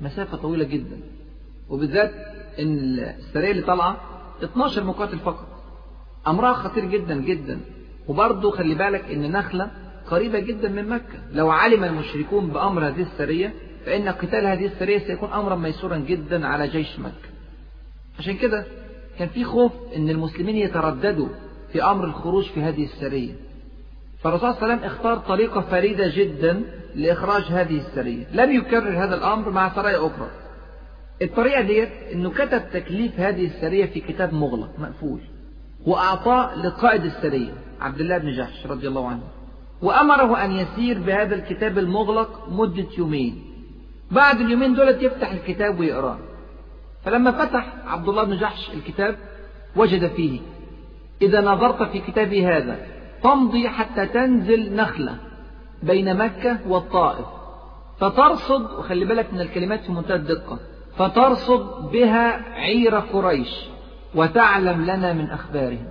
[0.00, 1.00] مسافة طويلة جدا.
[1.68, 2.12] وبالذات
[2.58, 3.96] أن السرية اللي طالعة
[4.42, 5.46] 12 مقاتل فقط.
[6.26, 7.60] أمرها خطير جدا جدا.
[8.08, 9.70] وبرضه خلي بالك أن نخلة
[10.10, 11.18] قريبة جدا من مكة.
[11.32, 13.52] لو علم المشركون بأمر هذه السرية
[13.86, 17.28] فإن قتال هذه السرية سيكون أمرا ميسورا جدا على جيش مكة.
[18.18, 18.64] عشان كده
[19.18, 21.28] كان في خوف أن المسلمين يترددوا
[21.72, 23.32] في أمر الخروج في هذه السرية.
[24.22, 26.62] فالرسول صلى الله عليه وسلم اختار طريقة فريدة جدا
[26.94, 28.26] لإخراج هذه السرية.
[28.32, 30.30] لم يكرر هذا الأمر مع سرايا أخرى.
[31.22, 35.20] الطريقة ديت أنه كتب تكليف هذه السرية في كتاب مغلق مقفول.
[35.86, 39.22] وأعطاه لقائد السرية عبد الله بن جحش رضي الله عنه.
[39.82, 43.44] وأمره أن يسير بهذا الكتاب المغلق مدة يومين.
[44.10, 46.18] بعد اليومين دولت يفتح الكتاب ويقراه
[47.04, 49.16] فلما فتح عبد الله بن جحش الكتاب
[49.76, 50.40] وجد فيه.
[51.22, 52.86] إذا نظرت في كتابي هذا
[53.22, 55.16] تمضي حتى تنزل نخلة
[55.82, 57.26] بين مكة والطائف.
[57.98, 60.58] فترصد وخلي بالك من الكلمات في منتهى الدقة
[60.96, 63.48] فترصد بها عير قريش
[64.14, 65.88] وتعلم لنا من أخبارهم.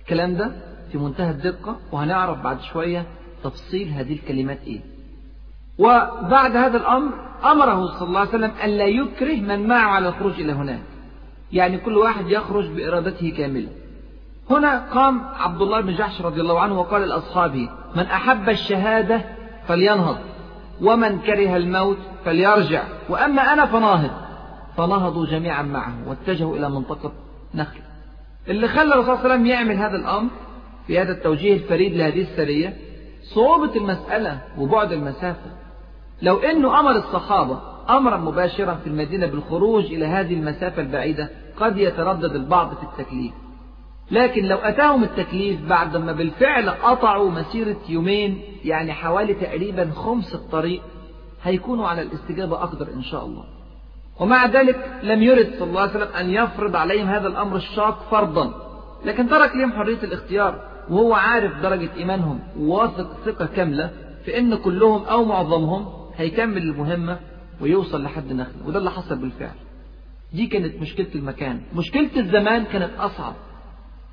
[0.00, 0.52] الكلام ده
[0.92, 3.06] في منتهى الدقة وهنعرف بعد شوية
[3.44, 4.80] تفصيل هذه الكلمات إيه.
[5.78, 7.12] وبعد هذا الأمر
[7.44, 10.82] أمره صلى الله عليه وسلم أن لا يكره من معه على الخروج إلى هناك.
[11.52, 13.68] يعني كل واحد يخرج بإرادته كاملة.
[14.50, 19.24] هنا قام عبد الله بن جحش رضي الله عنه وقال لأصحابه من أحب الشهادة
[19.68, 20.18] فلينهض
[20.82, 24.10] ومن كره الموت فليرجع وأما أنا فناهض.
[24.76, 27.12] فنهضوا جميعا معه واتجهوا إلى منطقة
[27.54, 27.80] نخل.
[28.48, 30.30] اللي خلى الرسول صلى الله عليه وسلم يعمل هذا الأمر
[30.88, 32.76] في هذا التوجيه الفريد لهذه السرية
[33.34, 35.50] صعوبة المسألة وبعد المسافة.
[36.22, 42.34] لو أنه أمر الصحابة أمرا مباشرا في المدينة بالخروج إلى هذه المسافة البعيدة قد يتردد
[42.34, 43.32] البعض في التكليف.
[44.10, 50.82] لكن لو أتاهم التكليف بعدما بالفعل قطعوا مسيرة يومين يعني حوالي تقريبا خمس الطريق
[51.42, 53.44] هيكونوا على الاستجابة أقدر إن شاء الله.
[54.20, 58.68] ومع ذلك لم يرد صلى الله عليه وسلم أن يفرض عليهم هذا الأمر الشاق فرضا.
[59.04, 60.77] لكن ترك لهم حرية الاختيار.
[60.90, 63.90] وهو عارف درجة إيمانهم وواثق ثقة كاملة
[64.24, 67.18] في أن كلهم أو معظمهم هيكمل المهمة
[67.60, 69.54] ويوصل لحد نخل وده اللي حصل بالفعل.
[70.32, 71.60] دي كانت مشكلة المكان.
[71.74, 73.34] مشكلة الزمان كانت أصعب.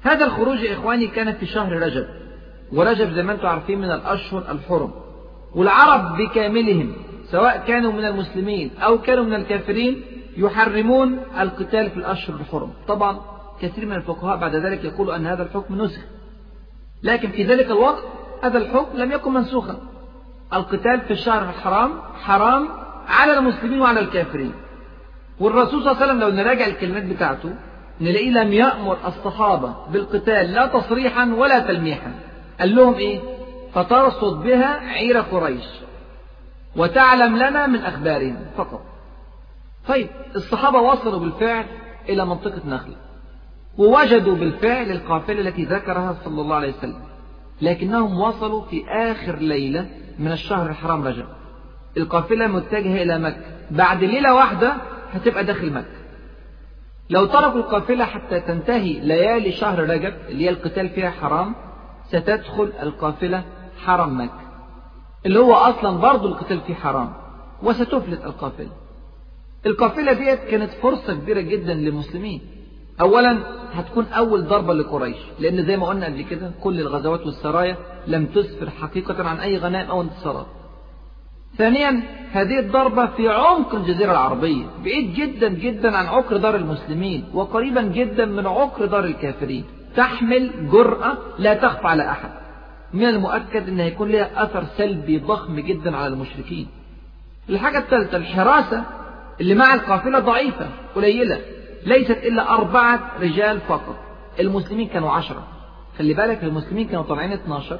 [0.01, 2.05] هذا الخروج يا إخواني كان في شهر رجب
[2.73, 4.91] ورجب زي ما أنتم عارفين من الأشهر الحرم.
[5.55, 6.93] والعرب بكاملهم
[7.31, 10.01] سواء كانوا من المسلمين أو كانوا من الكافرين
[10.38, 12.71] يحرمون القتال في الأشهر الحرم.
[12.88, 13.19] طبعا
[13.61, 16.01] كثير من الفقهاء بعد ذلك يقولوا أن هذا الحكم نسخ.
[17.06, 18.04] لكن في ذلك الوقت
[18.44, 19.78] هذا الحكم لم يكن منسوخا.
[20.54, 22.68] القتال في الشهر الحرام حرام
[23.08, 24.54] على المسلمين وعلى الكافرين.
[25.39, 27.56] والرسول صلى الله عليه وسلم لو نراجع الكلمات بتاعته
[28.02, 32.12] نلاقيه لم يأمر الصحابة بالقتال لا تصريحا ولا تلميحا.
[32.60, 33.20] قال لهم إيه؟
[33.74, 35.65] فترصد بها عير قريش
[36.76, 38.82] وتعلم لنا من أخبارهم فقط.
[39.88, 41.65] طيب الصحابة وصلوا بالفعل
[42.10, 42.96] إلى منطقة نخلة
[43.77, 47.01] ووجدوا بالفعل القافلة التي ذكرها صلى الله عليه وسلم
[47.61, 51.25] لكنهم وصلوا في آخر ليلة من الشهر الحرام رجب.
[51.97, 53.41] القافلة متجهة إلى مكة.
[53.71, 54.75] بعد ليلة واحدة
[55.11, 55.95] هتبقى داخل مكة.
[57.09, 61.55] لو تركوا القافلة حتى تنتهي ليالي شهر رجب اللي هي القتال فيها حرام
[62.07, 63.43] ستدخل القافلة
[63.85, 64.41] حرم مكة.
[65.25, 67.13] اللي هو أصلا برضه القتال فيه حرام
[67.63, 68.71] وستفلت القافلة.
[69.65, 72.41] القافلة ديت كانت فرصة كبيرة جدا للمسلمين.
[73.01, 73.38] أولا
[73.73, 77.77] هتكون أول ضربة لقريش لأن زي ما قلنا قبل كده كل الغزوات والسرايا
[78.08, 80.45] لم تسفر حقيقة عن أي غنائم أو انتصارات.
[81.58, 87.81] ثانيا هذه الضربة في عمق الجزيرة العربية بعيد جدا جدا عن عقر دار المسلمين وقريبا
[87.81, 89.63] جدا من عقر دار الكافرين.
[89.95, 92.29] تحمل جرأة لا تخفى على أحد.
[92.93, 96.67] من المؤكد أن هيكون لها أثر سلبي ضخم جدا على المشركين.
[97.49, 98.84] الحاجة الثالثة الحراسة
[99.41, 101.41] اللي مع القافلة ضعيفة قليلة.
[101.86, 103.95] ليست إلا أربعة رجال فقط.
[104.39, 105.43] المسلمين كانوا عشرة.
[105.98, 107.80] خلي بالك المسلمين كانوا طالعين 12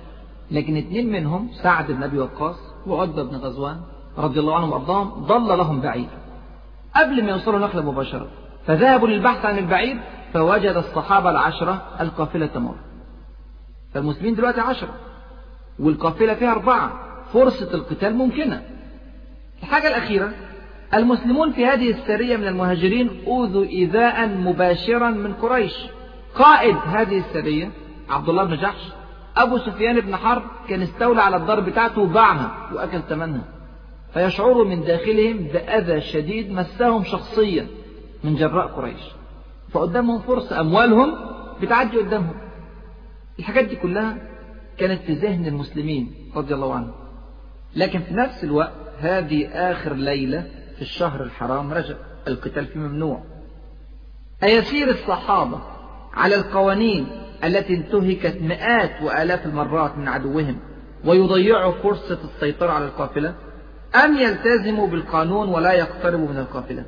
[0.52, 2.56] لكن اثنين منهم سعد بن أبي وقاص
[2.88, 3.82] وعتبة بن غزوان
[4.18, 6.10] رضي الله عنهم وأرضاهم ضل لهم بعير
[6.96, 8.28] قبل ما يوصلوا نخلة مباشرة
[8.68, 10.00] فذهبوا للبحث عن البعير
[10.34, 12.76] فوجد الصحابة العشرة القافلة تمر.
[13.94, 14.94] فالمسلمين دلوقتي عشرة
[15.80, 16.91] والقافلة فيها أربعة.
[17.34, 18.62] فرصة القتال ممكنة.
[19.63, 20.32] الحاجة الأخيرة
[20.93, 25.74] المسلمون في هذه السرية من المهاجرين أوذوا إيذاء مباشرا من قريش.
[26.36, 27.71] قائد هذه السرية
[28.10, 28.91] عبد الله بن جحش
[29.38, 33.43] أبو سفيان بن حرب كان استولى على الدار بتاعته وباعها وأكل ثمنها.
[34.13, 37.67] فيشعروا من داخلهم بأذى شديد مسهم شخصيا
[38.24, 39.02] من جراء قريش.
[39.71, 41.15] فقدامهم فرصة أموالهم
[41.62, 42.36] بتعدي قدامهم.
[43.39, 44.17] الحاجات دي كلها
[44.78, 46.91] كانت في ذهن المسلمين رضي الله عنهم.
[47.76, 50.45] لكن في نفس الوقت هذه آخر ليلة
[50.76, 53.24] في الشهر الحرام رجب القتال فيه ممنوع.
[54.44, 55.62] أيسير الصحابة
[56.14, 57.08] على القوانين
[57.44, 60.60] التي انتهكت مئات وآلاف المرات من عدوهم
[61.06, 63.36] ويضيعوا فرصة السيطرة على القافلة؟
[64.06, 66.86] أم يلتزموا بالقانون ولا يقتربوا من القافلة؟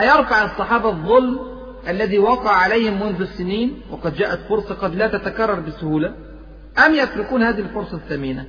[0.00, 1.40] أيرفع الصحابة الظلم
[1.88, 6.14] الذي وقع عليهم منذ السنين وقد جاءت فرصة قد لا تتكرر بسهولة؟
[6.86, 8.46] أم يتركون هذه الفرصة الثمينة؟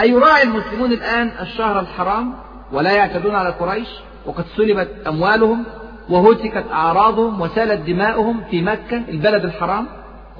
[0.00, 2.34] أيراعي المسلمون الآن الشهر الحرام؟
[2.72, 3.88] ولا يعتدون على قريش
[4.26, 5.64] وقد سلبت أموالهم
[6.10, 9.86] وهتكت أعراضهم وسالت دماؤهم في مكة البلد الحرام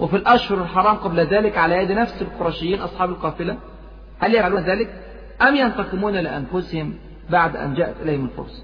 [0.01, 3.57] وفي الأشهر الحرام قبل ذلك على يد نفس القرشيين أصحاب القافلة.
[4.19, 5.03] هل يفعلون ذلك؟
[5.43, 6.95] أم ينتقمون لأنفسهم
[7.31, 8.63] بعد أن جاءت إليهم الفرصة؟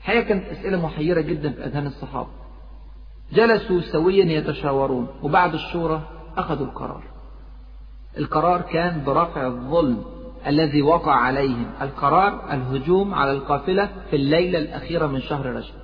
[0.00, 2.28] الحقيقة كانت أسئلة محيرة جدا في أذهان الصحابة.
[3.32, 6.00] جلسوا سويا يتشاورون وبعد الشورى
[6.36, 7.02] أخذوا القرار.
[8.18, 10.04] القرار كان برفع الظلم.
[10.46, 15.74] الذي وقع عليهم القرار الهجوم على القافلة في الليلة الأخيرة من شهر رجب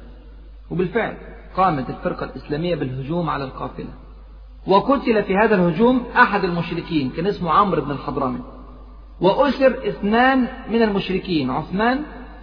[0.71, 1.17] وبالفعل
[1.57, 3.89] قامت الفرقة الإسلامية بالهجوم على القافلة.
[4.67, 8.41] وقتل في هذا الهجوم أحد المشركين كان اسمه عمرو بن الحضرمي
[9.21, 12.03] وأسر اثنان من المشركين عثمان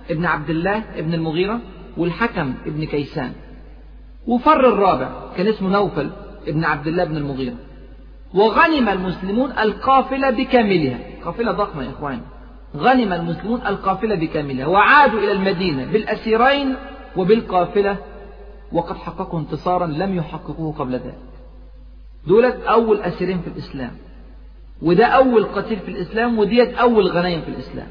[0.10, 1.60] ابن عبد الله ابن المغيرة
[1.97, 3.32] والحكم ابن كيسان.
[4.28, 6.10] وفر الرابع كان اسمه نوفل
[6.47, 7.56] ابن عبد الله بن المغيرة.
[8.34, 11.12] وغنم المسلمون القافلة بكاملها.
[11.26, 12.22] قافلة ضخمة يا إخواني
[12.78, 16.76] غنم المسلمون القافلة بكاملها وعادوا إلى المدينة بالأسيرين
[17.18, 17.98] وبالقافلة
[18.72, 21.18] وقد حققوا انتصارا لم يحققوه قبل ذلك.
[22.28, 23.92] دولت أول أسيرين في الإسلام
[24.82, 27.88] وده أول قتيل في الإسلام وديت أول غنايم في الإسلام.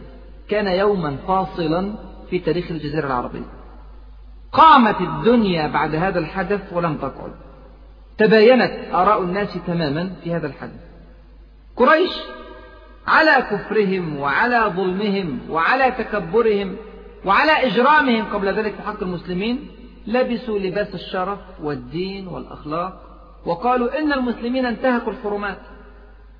[0.48, 1.94] كان يوما فاصلا
[2.30, 3.46] في تاريخ الجزيرة العربية.
[4.52, 7.32] قامت الدنيا بعد هذا الحدث ولم تقعد.
[8.18, 10.80] تباينت آراء الناس تماما في هذا الحدث.
[11.76, 12.12] قريش
[13.06, 16.76] على كفرهم وعلى ظلمهم وعلى تكبرهم
[17.24, 19.68] وعلى إجرامهم قبل ذلك في حق المسلمين
[20.06, 23.02] لبسوا لباس الشرف والدين والأخلاق
[23.46, 25.58] وقالوا إن المسلمين انتهكوا الحرمات.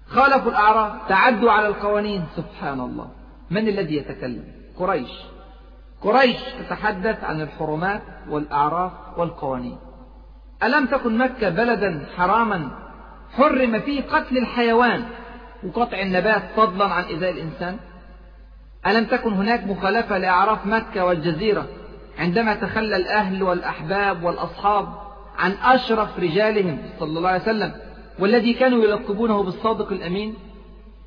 [0.08, 2.24] خالفوا الأعراف تعدوا على القوانين.
[2.36, 3.10] سبحان الله
[3.50, 4.44] من الذي يتكلم؟
[4.78, 5.10] قريش.
[6.02, 9.78] قريش تتحدث عن الحرمات والأعراف والقوانين.
[10.62, 12.70] ألم تكن مكة بلدا حراما
[13.32, 15.04] حرم فيه قتل الحيوان؟
[15.66, 17.76] وقطع النبات فضلا عن إيذاء الإنسان؟
[18.86, 21.66] ألم تكن هناك مخالفة لأعراف مكة والجزيرة
[22.18, 24.88] عندما تخلى الأهل والأحباب والأصحاب
[25.38, 27.72] عن أشرف رجالهم صلى الله عليه وسلم
[28.18, 30.34] والذي كانوا يلقبونه بالصادق الأمين؟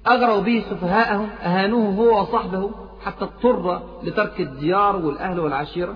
[0.08, 2.72] أغروا به سفهاءهم أهانوه هو وصحبه
[3.06, 5.96] حتى اضطر لترك الديار والأهل والعشيرة؟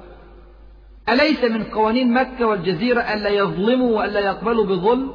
[1.09, 5.11] أليس من قوانين مكة والجزيرة ألا يظلموا وألا يقبلوا بظلم؟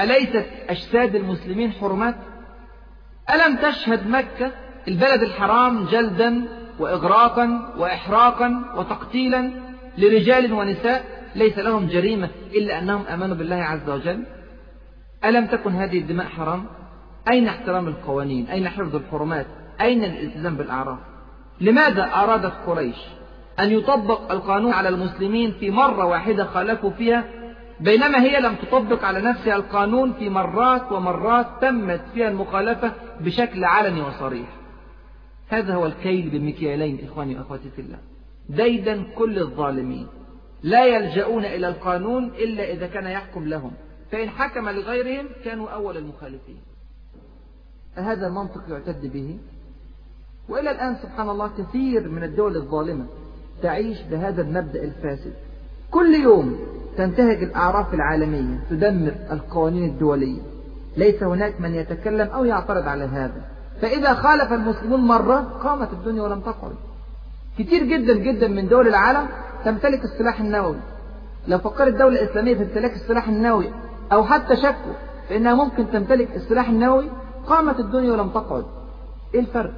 [0.00, 2.14] أليست أجساد المسلمين حرمات؟
[3.32, 4.52] ألم تشهد مكة
[4.88, 6.44] البلد الحرام جلدا
[6.78, 9.50] وإغراقا وإحراقا وتقتيلا
[9.98, 14.24] لرجال ونساء ليس لهم جريمة إلا أنهم أمنوا بالله عز وجل؟
[15.24, 16.64] ألم تكن هذه الدماء حرام؟
[17.30, 19.46] أين احترام القوانين؟ أين حفظ الحرمات؟
[19.80, 20.98] أين الالتزام بالأعراف؟
[21.60, 22.96] لماذا أرادت قريش
[23.60, 27.24] أن يطبق القانون على المسلمين في مرة واحدة خالفوا فيها
[27.82, 34.02] بينما هي لم تطبق على نفسها القانون في مرات ومرات تمت فيها المخالفة بشكل علني
[34.02, 34.48] وصريح.
[35.48, 37.98] هذا هو الكيل بمكيالين إخواني وأخواتي في الله.
[38.48, 40.06] ديدا كل الظالمين.
[40.62, 43.72] لا يلجؤون إلى القانون إلا إذا كان يحكم لهم.
[44.12, 46.60] فإن حكم لغيرهم كانوا أول المخالفين.
[47.94, 49.38] هذا المنطق يعتد به.
[50.48, 53.06] وإلى الآن سبحان الله كثير من الدول الظالمة
[53.62, 55.34] تعيش بهذا المبدأ الفاسد.
[55.90, 60.40] كل يوم تنتهج الأعراف العالمية تدمر القوانين الدولية.
[60.96, 63.44] ليس هناك من يتكلم أو يعترض على هذا.
[63.82, 66.74] فإذا خالف المسلمون مرة قامت الدنيا ولم تقعد.
[67.58, 69.28] كتير جدا جدا من دول العالم
[69.64, 70.76] تمتلك السلاح النووي.
[71.48, 73.70] لو فكرت الدولة الإسلامية في امتلاك السلاح النووي
[74.12, 74.92] أو حتى شكوا
[75.28, 77.10] فإنها ممكن تمتلك السلاح النووي
[77.46, 78.64] قامت الدنيا ولم تقعد.
[79.34, 79.72] إيه الفرق؟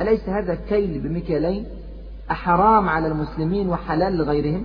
[0.00, 1.66] أليس هذا كيل بمكيالين
[2.30, 4.64] أحرام على المسلمين وحلال لغيرهم؟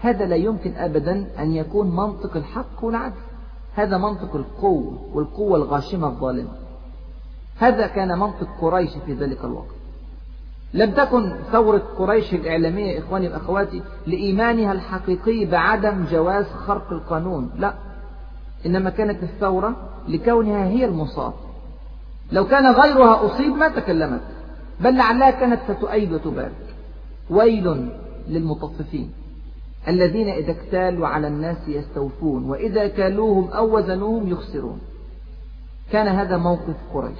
[0.00, 3.14] هذا لا يمكن أبدا أن يكون منطق الحق والعدل.
[3.74, 6.50] هذا منطق القوة والقوة الغاشمة الظالمة.
[7.58, 9.74] هذا كان منطق قريش في ذلك الوقت.
[10.74, 17.50] لم تكن ثورة قريش الإعلامية إخواني وأخواتي لإيمانها الحقيقي بعدم جواز خرق القانون.
[17.56, 17.74] لا.
[18.66, 19.76] إنما كانت الثورة
[20.08, 21.32] لكونها هي المصاب.
[22.32, 24.22] لو كان غيرها أصيب ما تكلمت.
[24.80, 26.74] بل لعلها كانت ستؤيد وتبارك
[27.30, 27.90] ويل
[28.28, 29.10] للمطففين.
[29.88, 34.80] الذين إذا اكتالوا على الناس يستوفون وإذا كالوهم أو وزنوهم يخسرون.
[35.92, 37.18] كان هذا موقف قريش.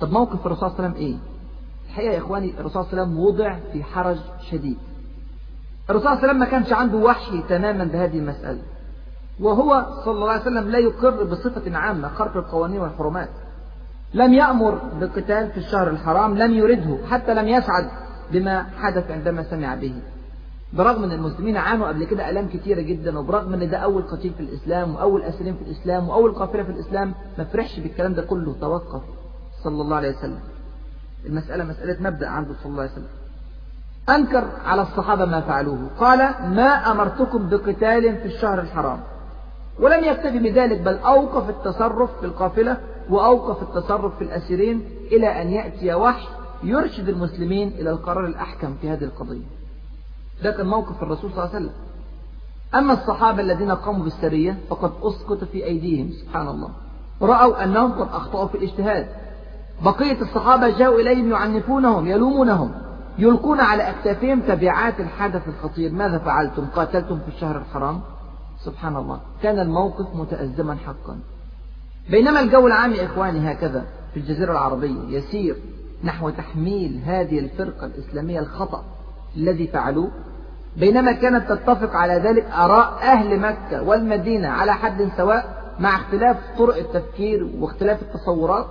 [0.00, 1.16] طب موقف الرسول صلى الله عليه وسلم إيه؟
[1.88, 4.18] الحقيقة يا إخواني الرسول صلى الله عليه وسلم وضع في حرج
[4.50, 4.76] شديد.
[5.90, 8.60] الرسول صلى الله عليه وسلم ما كانش عنده وحي تماما بهذه المسألة.
[9.40, 13.28] وهو صلى الله عليه وسلم لا يقر بصفة عامة خرق القوانين والحرمات.
[14.14, 17.90] لم يأمر بالقتال في الشهر الحرام لم يرده حتى لم يسعد
[18.32, 19.94] بما حدث عندما سمع به.
[20.72, 24.40] برغم أن المسلمين عانوا قبل كده ألام كتيرة جدا وبرغم أن ده أول قتيل في
[24.40, 28.54] الإسلام وأول أسيرين في الإسلام وأول قافلة في الإسلام ما فرحش بالكلام ده كله.
[28.60, 29.02] توقف
[29.64, 30.40] صلى الله عليه وسلم.
[31.26, 33.08] المسألة مسألة مبدأ عنده صلى الله عليه وسلم.
[34.08, 35.78] أنكر على الصحابة ما فعلوه.
[36.00, 36.18] قال
[36.54, 39.00] ما أمرتكم بقتال في الشهر الحرام.
[39.80, 42.76] ولم يكتفي بذلك بل أوقف التصرف في القافلة
[43.10, 46.28] وأوقف التصرف في الأسيرين إلى أن يأتي وحي
[46.62, 49.57] يرشد المسلمين إلى القرار الأحكم في هذه القضية.
[50.44, 51.74] ده كان موقف الرسول صلى الله عليه وسلم.
[52.74, 56.70] أما الصحابة الذين قاموا بالسرية فقد أسقط في أيديهم سبحان الله.
[57.22, 59.06] رأوا أنهم قد أخطأوا في الاجتهاد.
[59.84, 62.72] بقية الصحابة جاءوا إليهم يعنفونهم يلومونهم
[63.18, 65.92] يلقون على أكتافهم تبعات الحدث الخطير.
[65.92, 68.00] ماذا فعلتم؟ قاتلتم في الشهر الحرام؟
[68.64, 69.20] سبحان الله.
[69.42, 71.18] كان الموقف متأزما حقا.
[72.10, 75.56] بينما الجو العام يا إخواني هكذا في الجزيرة العربية يسير
[76.04, 78.84] نحو تحميل هذه الفرقة الإسلامية الخطأ.
[79.36, 80.10] الذي فعلوه.
[80.76, 86.76] بينما كانت تتفق على ذلك آراء أهل مكة والمدينة على حد سواء مع اختلاف طرق
[86.76, 88.66] التفكير واختلاف التصورات.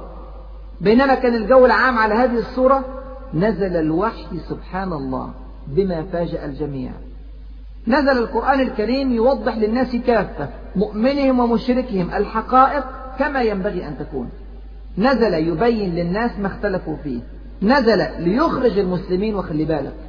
[0.81, 2.85] بينما كان الجو العام على هذه الصورة
[3.33, 5.29] نزل الوحي سبحان الله
[5.67, 6.91] بما فاجأ الجميع.
[7.87, 12.83] نزل القرآن الكريم يوضح للناس كافة مؤمنهم ومشركهم الحقائق
[13.19, 14.29] كما ينبغي أن تكون.
[14.97, 17.19] نزل يبين للناس ما اختلفوا فيه.
[17.61, 20.06] نزل ليخرج المسلمين وخلي بالك.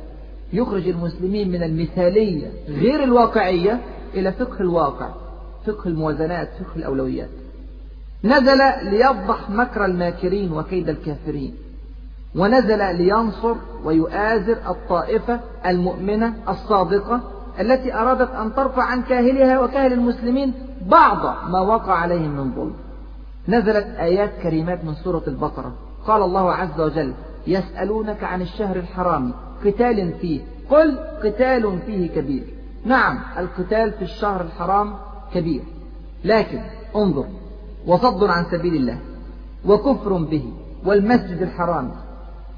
[0.52, 3.80] يخرج المسلمين من المثالية غير الواقعية
[4.14, 5.08] إلى فقه الواقع
[5.66, 7.28] فقه الموازنات فقه الأولويات.
[8.24, 11.54] نزل ليفضح مكر الماكرين وكيد الكافرين
[12.36, 17.20] ونزل لينصر ويؤازر الطائفة المؤمنة الصادقة
[17.60, 20.52] التي أرادت أن ترفع عن كاهلها وكاهل المسلمين
[20.86, 22.74] بعض ما وقع عليهم من ظلم.
[23.48, 25.72] نزلت آيات كريمات من سورة البقرة.
[26.06, 27.14] قال الله عز وجل
[27.46, 30.40] يسألونك عن الشهر الحرام قتال فيه.
[30.70, 32.44] قل قتال فيه كبير.
[32.84, 34.94] نعم القتال في الشهر الحرام
[35.34, 35.62] كبير.
[36.24, 36.60] لكن
[36.96, 37.26] انظر
[37.86, 38.98] وصد عن سبيل الله
[39.66, 40.52] وكفر به
[40.86, 41.90] والمسجد الحرام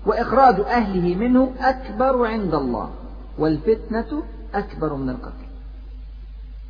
[0.07, 2.91] وإخراج أهله منه أكبر عند الله
[3.39, 4.23] والفتنة
[4.55, 5.47] أكبر من القتل.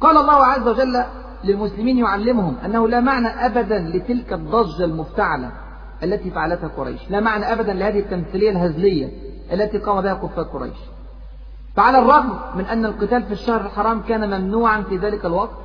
[0.01, 1.05] قال الله عز وجل
[1.45, 5.53] للمسلمين يعلمهم أنه لا معنى أبدا لتلك الضجة المفتعلة
[6.03, 7.11] التي فعلتها قريش.
[7.11, 9.09] لا معنى أبدا لهذه التمثيلية الهزلية.
[9.53, 10.79] التي قام بها كفار قريش.
[11.77, 15.57] فعلى الرغم من أن القتال في الشهر الحرام كان ممنوعا في ذلك الوقت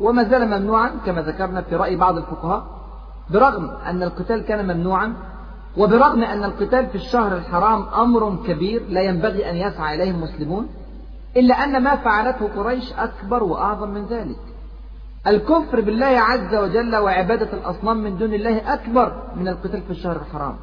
[0.00, 2.66] وما زال ممنوعا كما ذكرنا في رأي بعض الفقهاء
[3.30, 5.14] برغم أن القتال كان ممنوعا
[5.76, 10.68] وبرغم أن القتال في الشهر الحرام أمر كبير لا ينبغي أن يسعى إليه المسلمون
[11.36, 14.40] إلا أن ما فعلته قريش أكبر وأعظم من ذلك.
[15.26, 20.56] الكفر بالله عز وجل وعبادة الأصنام من دون الله أكبر من القتال في الشهر الحرام.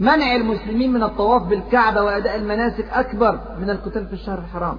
[0.00, 4.78] منع المسلمين من الطواف بالكعبة وأداء المناسك أكبر من القتال في الشهر الحرام.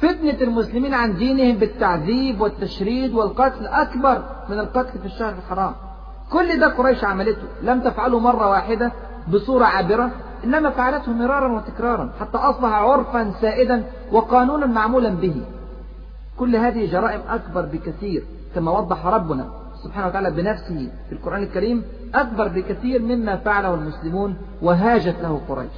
[0.00, 5.72] فتنة المسلمين عن دينهم بالتعذيب والتشريد والقتل أكبر من القتل في الشهر الحرام.
[6.32, 7.42] كل ده قريش عملته.
[7.62, 8.92] لم تفعله مرة واحدة
[9.32, 10.10] بصورة عابرة
[10.44, 15.42] إنما فعلته مرارا وتكرارا حتى أصبح عرفا سائدا وقانونا معمولا به.
[16.38, 19.48] كل هذه جرائم أكبر بكثير كما وضح ربنا
[19.84, 21.84] سبحانه وتعالى بنفسه في القرآن الكريم
[22.14, 25.72] أكبر بكثير مما فعله المسلمون وهاجت له قريش.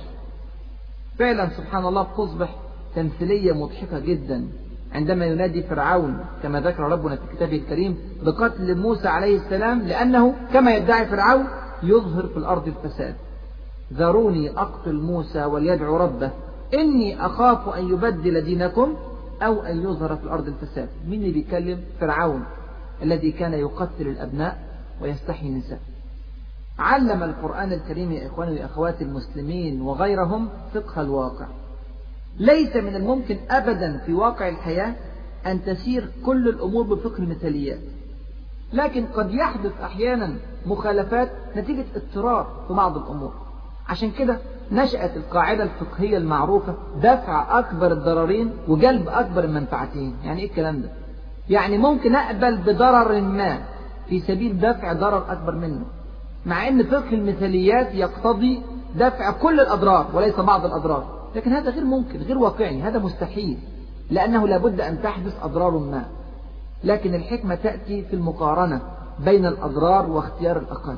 [1.19, 2.57] فعلا سبحان الله تصبح
[2.97, 4.49] تمثيلية مضحكة جدا
[4.93, 10.75] عندما ينادي فرعون كما ذكر ربنا في كتابه الكريم بقتل موسى عليه السلام لأنه كما
[10.75, 11.47] يدعي فرعون
[11.83, 13.15] يظهر في الأرض الفساد.
[13.93, 16.31] ذروني أقتل موسى وليدعو ربه.
[16.75, 18.97] إني أخاف أن يبدل دينكم
[19.43, 20.89] أو أن يظهر في الأرض الفساد.
[21.09, 22.45] مين اللي بيكلم؟ فرعون
[23.03, 24.59] الذي كان يقتل الأبناء
[25.03, 25.81] ويستحيي النساء.
[26.79, 31.47] علم القرآن الكريم يا إخواني وأخواتي المسلمين وغيرهم فقه الواقع.
[32.39, 34.95] ليس من الممكن أبدا في واقع الحياة
[35.47, 37.79] أن تسير كل الأمور بفقه المثاليات.
[38.73, 43.33] لكن قد يحدث أحيانا مخالفات نتيجة اضطرار في بعض الأمور.
[43.89, 44.39] عشان كده
[44.73, 50.17] نشأت القاعدة الفقهية المعروفة دفع أكبر الضررين وجلب أكبر المنفعتين.
[50.25, 50.89] يعني إيه الكلام ده؟
[51.49, 53.59] يعني ممكن أقبل بضرر ما
[54.09, 55.85] في سبيل دفع ضرر أكبر منه.
[56.47, 58.63] مع أن فقه المثاليات يقتضي
[58.95, 61.19] دفع كل الأضرار وليس بعض الأضرار.
[61.37, 63.59] لكن هذا غير ممكن غير واقعي هذا مستحيل.
[64.11, 66.05] لأنه لابد أن تحدث أضرار ما.
[66.85, 68.81] لكن الحكمة تأتي في المقارنة
[69.25, 70.97] بين الأضرار واختيار الأقل.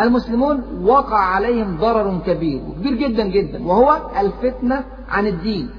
[0.00, 5.70] المسلمون وقع عليهم ضرر كبير وكبير جدا جدا وهو الفتنة عن الدين.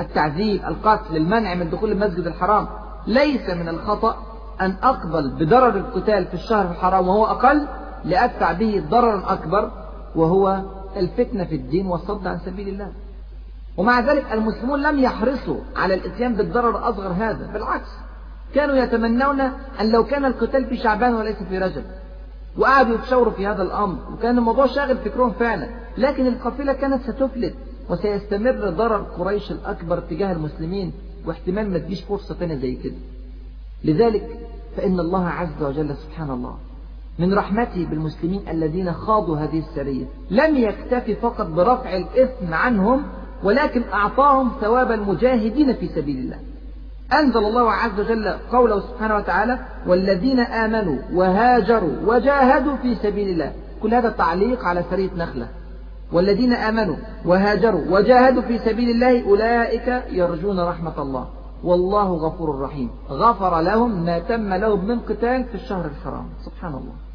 [0.00, 2.68] التعذيب القتل المنع من دخول المسجد الحرام.
[3.06, 4.16] ليس من الخطأ
[4.60, 7.66] أن أقبل بضرر القتال في الشهر الحرام وهو أقل
[8.06, 9.70] لأدفع به ضررا أكبر
[10.14, 10.62] وهو
[10.96, 12.92] الفتنة في الدين والصد عن سبيل الله.
[13.76, 17.88] ومع ذلك المسلمون لم يحرصوا على الإتيان بالضرر الأصغر هذا بالعكس.
[18.54, 19.40] كانوا يتمنون
[19.80, 21.84] أن لو كان القتال في شعبان وليس في رجب
[22.58, 25.68] وقعدوا يتشاوروا في هذا الأمر وكان الموضوع شاغل فكرهم فعلا.
[25.98, 27.54] لكن القافلة كانت ستفلت
[27.90, 30.92] وسيستمر ضرر قريش الأكبر تجاه المسلمين
[31.26, 32.96] واحتمال ما تجيش فرصة ثانية زي كده.
[33.84, 34.38] لذلك
[34.76, 36.56] فإن الله عز وجل سبحان الله
[37.18, 40.04] من رحمته بالمسلمين الذين خاضوا هذه السرية.
[40.30, 43.02] لم يكتفي فقط برفع الإثم عنهم
[43.44, 46.38] ولكن أعطاهم ثواب المجاهدين في سبيل الله.
[47.12, 53.52] أنزل الله عز وجل قوله سبحانه وتعالى والذين آمنوا وهاجروا وجاهدوا في سبيل الله.
[53.82, 55.48] كل هذا تعليق على سرية نخلة.
[56.12, 61.28] والذين آمنوا وهاجروا وجاهدوا في سبيل الله أولئك يرجون رحمة الله.
[61.64, 62.90] والله غفور رحيم.
[63.10, 66.26] غفر لهم ما تم لهم من قتال في الشهر الحرام.
[66.44, 67.05] سبحان الله.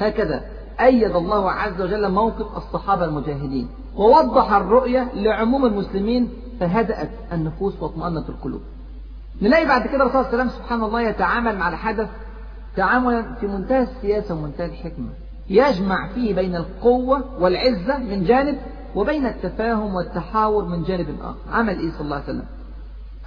[0.00, 0.44] هكذا
[0.80, 6.30] أيد الله عز وجل موقف الصحابة المجاهدين ووضح الرؤية لعموم المسلمين
[6.60, 8.60] فهدأت النفوس واطمأنت القلوب.
[9.42, 12.08] نلاقي بعد كده الرسول صلى الله عليه وسلم سبحان الله يتعامل مع الحدث
[12.76, 15.08] تعاملا في منتهى السياسة ومنتهى الحكمة.
[15.50, 18.58] يجمع فيه بين القوة والعزة من جانب
[18.94, 22.44] وبين التفاهم والتحاور من جانب آخر عمل إيه صلى الله عليه وسلم؟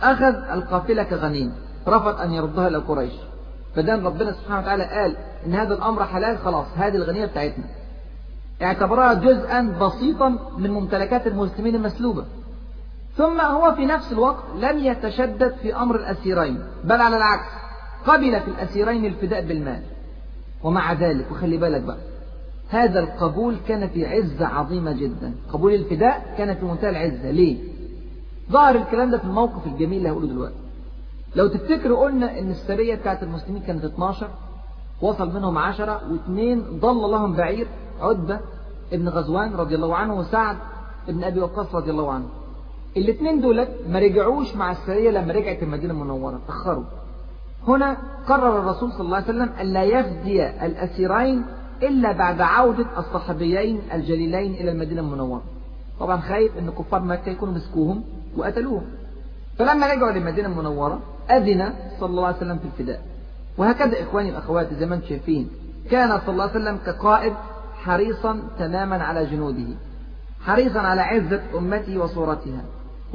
[0.01, 1.53] أخذ القافلة كغنيم
[1.87, 3.13] رفض أن يردها إلى قريش.
[3.75, 5.15] فدام ربنا سبحانه وتعالى قال
[5.45, 7.63] إن هذا الأمر حلال خلاص هذه الغنيمة بتاعتنا.
[8.61, 12.25] اعتبرها جزءا بسيطا من ممتلكات المسلمين المسلوبة.
[13.17, 17.49] ثم هو في نفس الوقت لم يتشدد في أمر الأسيرين بل على العكس
[18.05, 19.81] قبل في الأسيرين الفداء بالمال.
[20.63, 21.97] ومع ذلك وخلي بالك بقى
[22.69, 25.33] هذا القبول كان في عزة عظيمة جدا.
[25.53, 27.31] قبول الفداء كان في منتهى العزة.
[27.31, 27.57] ليه؟
[28.51, 30.62] ظهر الكلام ده في الموقف الجميل اللي هقوله دلوقتي.
[31.35, 34.27] لو تفتكروا قلنا إن السرية بتاعت المسلمين كانت 12
[35.01, 37.67] وصل منهم عشرة واثنين ضل لهم بعير
[38.01, 38.39] عتبة
[38.93, 40.57] ابن غزوان رضي الله عنه وسعد
[41.09, 42.25] ابن أبي وقاص رضي الله عنه.
[42.97, 46.83] الاثنين دولت ما رجعوش مع السرية لما رجعت المدينة المنورة تأخروا.
[47.67, 51.45] هنا قرر الرسول صلى الله عليه وسلم أن لا يفدي الأسيرين
[51.83, 55.43] إلا بعد عودة الصحابيين الجليلين إلى المدينة المنورة.
[55.99, 58.03] طبعا خايف أن كفار مكة يكونوا مسكوهم
[58.37, 58.83] وقتلوهم.
[59.59, 60.99] فلما رجعوا للمدينة المنورة
[61.31, 63.01] أذن صلى الله عليه وسلم في الفداء.
[63.57, 65.49] وهكذا إخواني الأخوات زي ما أنتم شايفين
[65.91, 67.33] كان صلى الله عليه وسلم كقائد
[67.83, 69.67] حريصا تماما على جنوده
[70.45, 72.61] حريصا على عزة أمته وصورتها.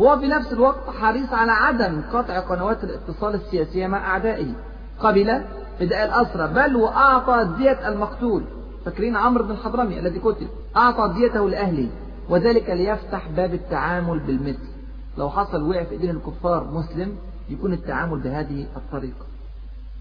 [0.01, 4.53] هو في نفس الوقت حريص على عدم قطع قنوات الاتصال السياسية مع أعدائه.
[5.01, 5.43] قبل
[5.80, 8.45] فداء الأسرى بل وأعطى دية المقتول.
[8.84, 11.89] فاكرين عمرو بن الحضرمي الذي قتل؟ أعطى ديته لأهله
[12.28, 14.78] وذلك ليفتح باب التعامل بالمثل.
[15.18, 17.16] لو حصل وقع في إيدين الكفار مسلم
[17.48, 19.26] يكون التعامل بهذه الطريقة.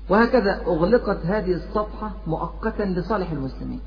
[0.10, 3.80] وهكذا أغلقت هذه الصفحة مؤقتا لصالح المسلمين.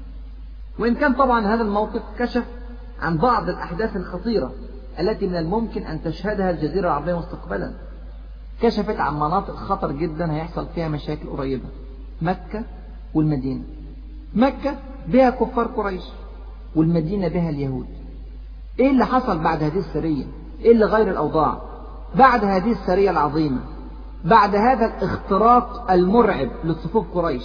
[0.79, 2.45] وإن كان طبعا هذا الموقف كشف
[3.01, 4.53] عن بعض الأحداث الخطيرة
[5.01, 7.73] التي من الممكن أن تشهدها الجزيرة العربية مستقبلا.
[8.63, 11.69] كشفت عن مناطق خطر جدا هيحصل فيها مشاكل قريبة.
[12.23, 12.65] مكة
[13.15, 13.65] والمدينة.
[14.35, 14.77] مكة
[15.09, 16.05] بها كفار قريش
[16.77, 17.87] والمدينة بها اليهود.
[18.81, 20.25] إيه اللي حصل بعد هذه السرية؟
[20.65, 21.59] اللي غير الأوضاع.
[22.15, 23.61] بعد هذه السرية العظيمة
[24.25, 27.45] بعد هذا الاختراق المرعب لصفوف قريش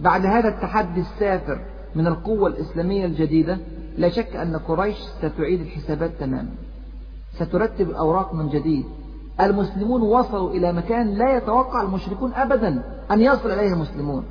[0.00, 1.60] بعد هذا التحدي السافر
[1.94, 3.58] من القوة الإسلامية الجديدة
[3.98, 6.48] لا شك أن قريش ستعيد الحسابات تماما.
[7.38, 8.84] سترتب الأوراق من جديد.
[9.40, 14.24] المسلمون وصلوا إلى مكان لا يتوقع المشركون أبدا أن يصل إليه المسلمون.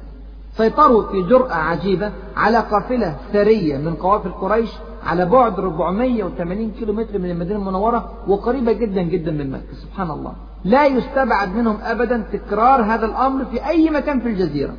[0.57, 4.69] سيطروا في جرأة عجيبة على قافلة ثرية من قوافل قريش
[5.05, 10.33] على بعد 480 كيلو متر من المدينة المنورة وقريبة جدا جدا من مكة سبحان الله.
[10.65, 14.73] لا يستبعد منهم أبدا تكرار هذا الأمر في أي مكان في الجزيرة.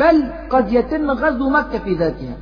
[0.00, 2.36] بل قد يتم غزو مكة في ذاتها.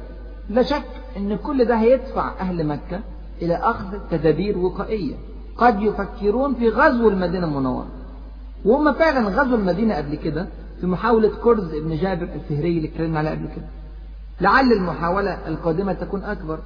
[0.50, 0.84] لا شك
[1.16, 3.00] أن كل ده هيدفع أهل مكة
[3.42, 5.14] إلى أخذ تدابير وقائية.
[5.56, 7.86] قد يفكرون في غزو المدينة المنورة.
[8.64, 10.46] وهم فعلا غزوا المدينة قبل كده
[10.80, 13.66] في محاولة كرز ابن جابر الفهري اللي اتكلمنا عليه قبل كده.
[14.40, 16.58] لعل المحاولة القادمة تكون أكبر.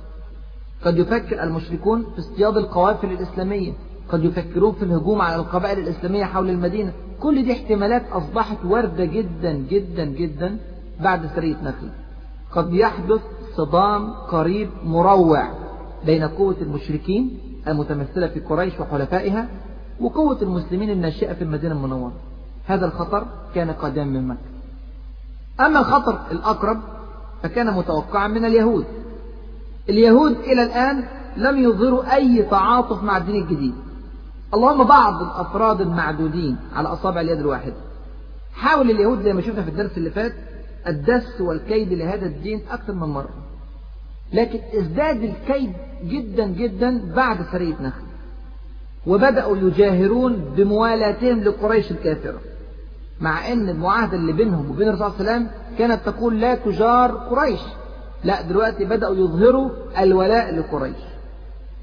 [0.84, 3.72] قد يفكر المشركون في اصطياد القوافل الإسلامية
[4.08, 6.92] قد يفكرون في الهجوم على القبائل الإسلامية حول المدينة.
[7.20, 10.58] كل دي احتمالات أصبحت واردة جدا جدا جدا
[11.00, 11.88] بعد سرية نخل
[12.52, 13.20] قد يحدث
[13.56, 15.48] صدام قريب مروع
[16.06, 19.48] بين قوة المشركين المتمثلة في قريش وحلفائها
[20.00, 22.12] وقوة المسلمين الناشئة في المدينة المنورة.
[22.66, 24.40] هذا الخطر كان قادما من مكة.
[25.60, 26.80] أما الخطر الأقرب
[27.42, 28.84] فكان متوقعا من اليهود.
[29.88, 31.04] اليهود إلى الآن
[31.36, 33.74] لم يظهروا أي تعاطف مع الدين الجديد.
[34.54, 37.74] اللهم بعض الأفراد المعدودين على أصابع اليد الواحدة
[38.54, 40.32] حاول اليهود زي ما شفنا في الدرس اللي فات
[40.86, 43.28] الدس والكيد لهذا الدين أكثر من مرة.
[44.32, 45.72] لكن ازداد الكيد
[46.04, 48.02] جدا جدا بعد سرية نخل.
[49.06, 52.40] وبدأوا يجاهرون بموالاتهم لقريش الكافرة.
[53.20, 57.10] مع إن المعاهدة اللي بينهم وبين الرسول صلى الله عليه وسلم كانت تقول لا تجار
[57.10, 57.60] قريش.
[58.24, 60.96] لا دلوقتي بدأوا يظهروا الولاء لقريش.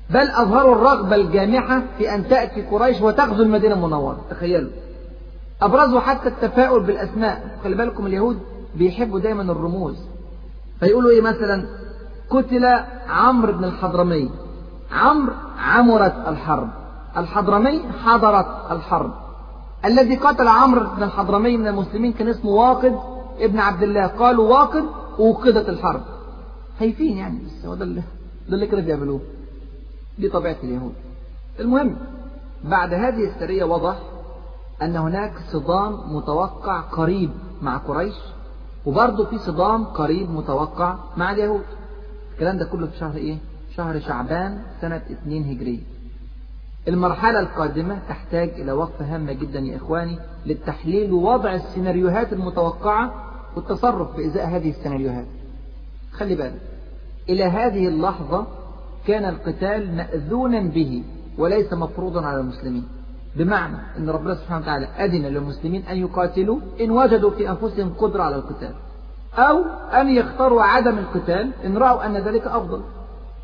[0.10, 4.22] بل أظهروا الرغبة الجامحة في أن تأتي قريش وتغزو المدينة المنورة.
[4.30, 4.72] تخيلوا.
[5.62, 7.58] أبرزوا حتى التفاؤل بالأسماء.
[7.64, 8.40] خلي بالكم اليهود
[8.76, 9.96] بيحبوا دايما الرموز.
[10.80, 11.66] فيقولوا إيه مثلا؟
[12.30, 12.66] قتل
[13.10, 14.30] عمرو بن الحضرمي
[14.92, 16.70] عمرو عمرت الحرب.
[17.18, 19.14] الحضرمي حضرت الحرب.
[19.86, 23.00] الذي قتل عمرو بن الحضرمي من المسلمين كان اسمه واقد
[23.40, 24.08] ابن عبد الله.
[24.08, 24.84] قالوا واقد
[25.20, 26.02] وقدت الحرب.
[26.80, 28.02] خايفين يعني بس هو ده اللي
[28.50, 29.22] ده اللي كانوا بيعملوه.
[30.20, 30.94] دي طبيعة اليهود.
[31.60, 31.96] المهم
[32.64, 34.00] بعد هذه السرية وضح
[34.82, 37.30] أن هناك صدام متوقع قريب
[37.62, 38.16] مع قريش
[38.86, 41.64] وبرضه في صدام قريب متوقع مع اليهود.
[42.34, 43.38] الكلام ده كله في شهر إيه؟
[43.76, 45.80] شهر شعبان سنة 2 هجرية
[46.88, 53.14] المرحلة القادمة تحتاج إلى وقفة هامة جدا يا إخواني للتحليل ووضع السيناريوهات المتوقعة
[53.56, 55.26] والتصرف في إزاء هذه السيناريوهات.
[56.14, 56.62] خلي بالك.
[57.30, 58.48] إلى هذه اللحظة
[59.08, 61.04] كان القتال مأذونا به
[61.38, 62.88] وليس مفروضا على المسلمين.
[63.36, 68.36] بمعنى أن ربنا سبحانه وتعالى أذن للمسلمين أن يقاتلوا إن وجدوا في أنفسهم قدرة على
[68.36, 68.74] القتال.
[69.36, 69.64] أو
[70.02, 72.82] أن يختاروا عدم القتال إن رأوا أن ذلك أفضل.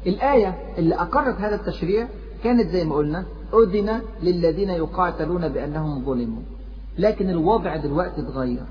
[0.07, 2.07] الآية اللي أقرت هذا التشريع
[2.43, 6.41] كانت زي ما قلنا أذن للذين يقاتلون بأنهم ظلموا.
[6.97, 8.63] لكن الوضع دلوقتي اتغير.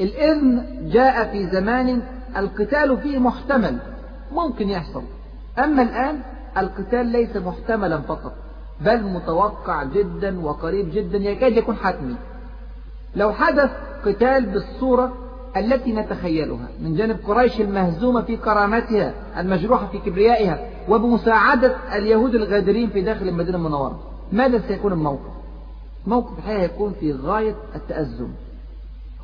[0.00, 2.02] الإذن جاء في زمان
[2.36, 3.78] القتال فيه محتمل
[4.32, 5.02] ممكن يحصل.
[5.58, 6.20] أما الآن
[6.56, 8.32] القتال ليس محتملا فقط
[8.80, 12.14] بل متوقع جدا وقريب جدا يكاد يكون حتمي.
[13.16, 13.70] لو حدث
[14.04, 15.12] قتال بالصورة
[15.56, 20.58] التي نتخيلها من جانب قريش المهزومة في كرامتها المجروحة في كبريائها
[20.88, 24.00] وبمساعدة اليهود الغادرين في داخل المدينة المنورة
[24.32, 25.32] ماذا سيكون الموقف؟
[26.06, 28.28] موقف الحقيقة يكون في غاية التأزم.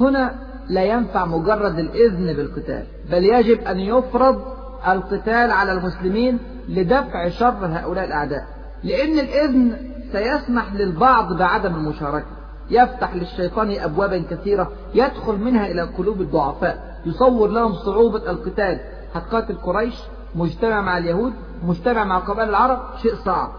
[0.01, 0.35] هنا
[0.69, 4.43] لا ينفع مجرد الإذن بالقتال بل يجب أن يفرض
[4.89, 6.39] القتال على المسلمين
[6.69, 8.47] لدفع شر هؤلاء الأعداء.
[8.85, 9.77] لأن الإذن
[10.13, 12.27] سيسمح للبعض بعدم المشاركة.
[12.71, 18.81] يفتح للشيطان أبوابا كثيرة يدخل منها إلى قلوب الضعفاء يصور لهم صعوبة القتال.
[19.15, 19.95] هتقاتل قريش
[20.35, 21.33] مجتمع مع اليهود
[21.67, 23.51] مجتمع مع قبائل العرب شيء صعب.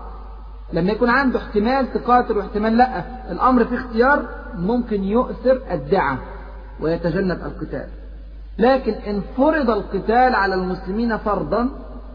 [0.73, 3.03] لما يكون عنده احتمال تقاتل واحتمال لا.
[3.31, 4.25] الأمر في اختيار
[4.57, 6.19] ممكن يؤثر الدعة
[6.81, 7.87] ويتجنب القتال.
[8.57, 11.69] لكن إن فرض القتال على المسلمين فرضا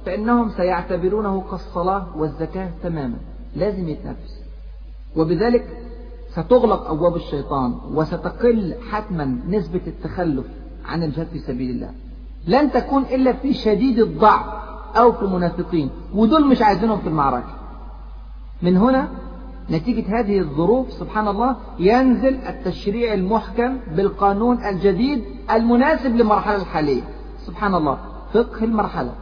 [0.06, 3.16] فإنهم سيعتبرونه كالصلاة والزكاة تماما.
[3.56, 4.40] لازم يتنفس.
[5.16, 5.66] وبذلك
[6.30, 10.46] ستغلق أبواب الشيطان وستقل حتما نسبة التخلف
[10.84, 11.90] عن الجهاد في سبيل الله.
[12.46, 14.46] لن تكون إلا في شديد الضعف
[14.96, 15.90] أو في المنافقين.
[16.14, 17.54] ودول مش عايزينهم في المعركة.
[18.62, 19.08] من هنا
[19.70, 27.02] نتيجة هذه الظروف سبحان الله ينزل التشريع المحكم بالقانون الجديد المناسب للمرحلة الحالية.
[27.46, 27.98] سبحان الله
[28.32, 29.12] فقه المرحلة.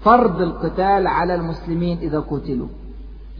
[0.00, 2.68] فرض القتال على المسلمين إذا قتلوا.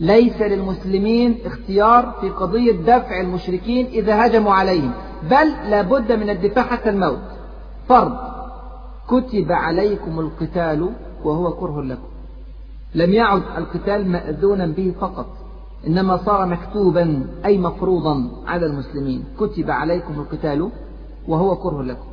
[0.01, 4.93] ليس للمسلمين اختيار في قضية دفع المشركين إذا هجموا عليهم
[5.31, 7.19] بل لابد من الدفاع حتى الموت.
[7.89, 8.17] فرض
[9.09, 10.91] كتب عليكم القتال
[11.25, 12.09] وهو كره لكم.
[12.95, 15.46] لم يعد القتال مأذونا به فقط.
[15.87, 19.25] إنما صار مكتوبا أي مفروضا على المسلمين.
[19.41, 20.71] كتب عليكم القتال
[21.29, 22.07] وهو كره لكم.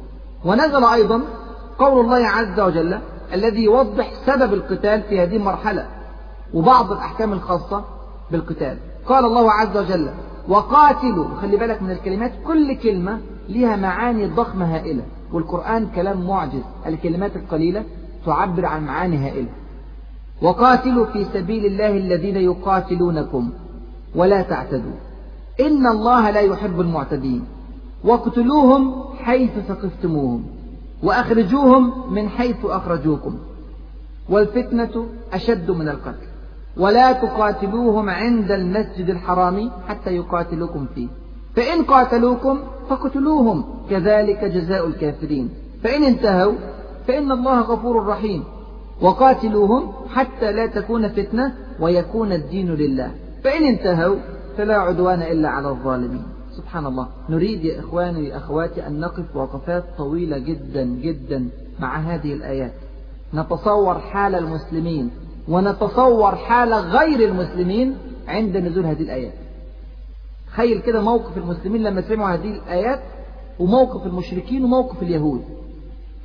[0.46, 1.22] ونزل أيضا
[1.80, 3.00] قول الله عز وجل
[3.34, 5.88] الذي يوضح سبب القتال في هذه المرحلة
[6.54, 7.84] وبعض الأحكام الخاصة
[8.32, 8.78] بالقتال.
[9.06, 10.10] قال الله عز وجل
[10.48, 15.04] وقاتلوا خلي بالك من الكلمات كل كلمة لها معاني ضخمة هائلة.
[15.34, 16.64] والقرآن كلام معجز.
[16.86, 17.84] الكلمات القليلة
[18.26, 19.50] تعبر عن معاني هائلة.
[20.44, 23.50] وقاتلوا في سبيل الله الذين يقاتلونكم.
[24.16, 24.94] ولا تعتدوا.
[25.60, 27.42] إن الله لا يحب المعتدين.
[28.04, 30.44] واقتلوهم حيث ثقفتموهم.
[31.04, 33.38] وأخرجوهم من حيث أخرجوكم.
[34.30, 36.28] والفتنة أشد من القتل.
[36.78, 41.08] ولا تقاتلوهم عند المسجد الحرام حتى يقاتلوكم فيه.
[41.56, 43.64] فإن قاتلوكم فاقتلوهم.
[43.90, 45.50] كذلك جزاء الكافرين.
[45.84, 46.54] فإن انتهوا
[47.08, 48.44] فإن الله غفور رحيم.
[49.04, 53.12] وقاتلوهم حتى لا تكون فتنة ويكون الدين لله.
[53.44, 54.16] فإن انتهوا
[54.58, 56.24] فلا عدوان إلا على الظالمين.
[56.58, 57.08] سبحان الله.
[57.30, 61.50] نريد يا إخواني يا أخواتي أن نقف وقفات طويلة جدا جدا
[61.80, 62.74] مع هذه الآيات.
[63.34, 65.12] نتصور حال المسلمين
[65.48, 67.98] ونتصور حال غير المسلمين
[68.28, 69.34] عند نزول هذه الآيات.
[70.48, 73.00] تخيل كده موقف المسلمين لما سمعوا هذه الآيات
[73.60, 75.42] وموقف المشركين وموقف اليهود.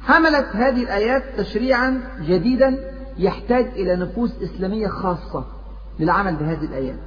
[0.09, 2.79] حملت هذه الآيات تشريعا جديدا
[3.19, 5.45] يحتاج إلى نفوس إسلامية خاصة
[5.99, 6.99] للعمل بهذه الآيات.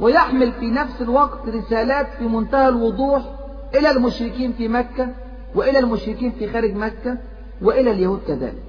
[0.00, 3.22] ويحمل في نفس الوقت رسالات في منتهى الوضوح
[3.74, 5.08] إلى المشركين في مكة
[5.54, 7.18] وإلى المشركين في خارج مكة
[7.62, 8.62] وإلى اليهود كذلك.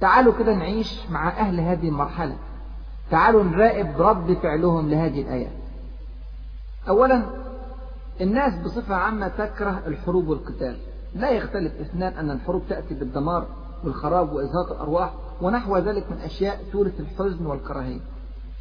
[0.00, 2.36] تعالوا كده نعيش مع أهل هذه المرحلة.
[3.10, 5.52] تعالوا نراقب رد فعلهم لهذه الآيات
[6.88, 7.22] أولا
[8.20, 10.76] الناس بصفة عامة تكره الحروب والقتال.
[11.14, 13.46] لا يختلف إثنان أن الحروب تأتي بالدمار
[13.84, 18.00] والخراب وإزهاق الأرواح ونحو ذلك من أشياء تورث الحزن والكراهية.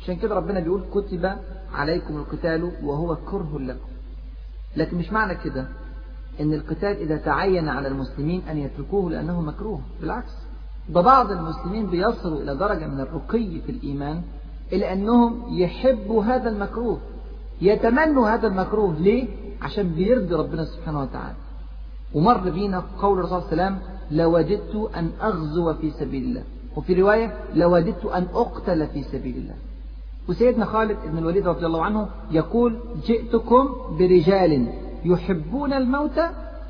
[0.02, 1.36] عشان كده ربنا بيقول كتب
[1.74, 3.90] عليكم القتال وهو كره لكم.
[4.78, 5.68] لكن مش معنى كده
[6.42, 9.82] إن القتال إذا تعين على المسلمين أن يتركوه لأنه مكروه.
[10.02, 10.32] بالعكس
[10.90, 14.22] ده بعض المسلمين بيصلوا إلى درجة من الرقي في الإيمان
[14.74, 17.00] إلى أنهم يحبوا هذا المكروه
[17.62, 18.96] يتمنوا هذا المكروه.
[19.00, 19.28] ليه؟
[19.62, 21.36] عشان بيرضي ربنا سبحانه وتعالى.
[22.14, 26.44] ومر بينا قول الرسول صلى الله عليه وسلم لوددت أن أغزو في سبيل الله.
[26.76, 29.56] وفي رواية لوددت أن أقتل في سبيل الله.
[30.30, 34.68] وسيدنا خالد بن الوليد رضي الله عنه يقول جئتكم برجال
[35.06, 36.20] يحبون الموت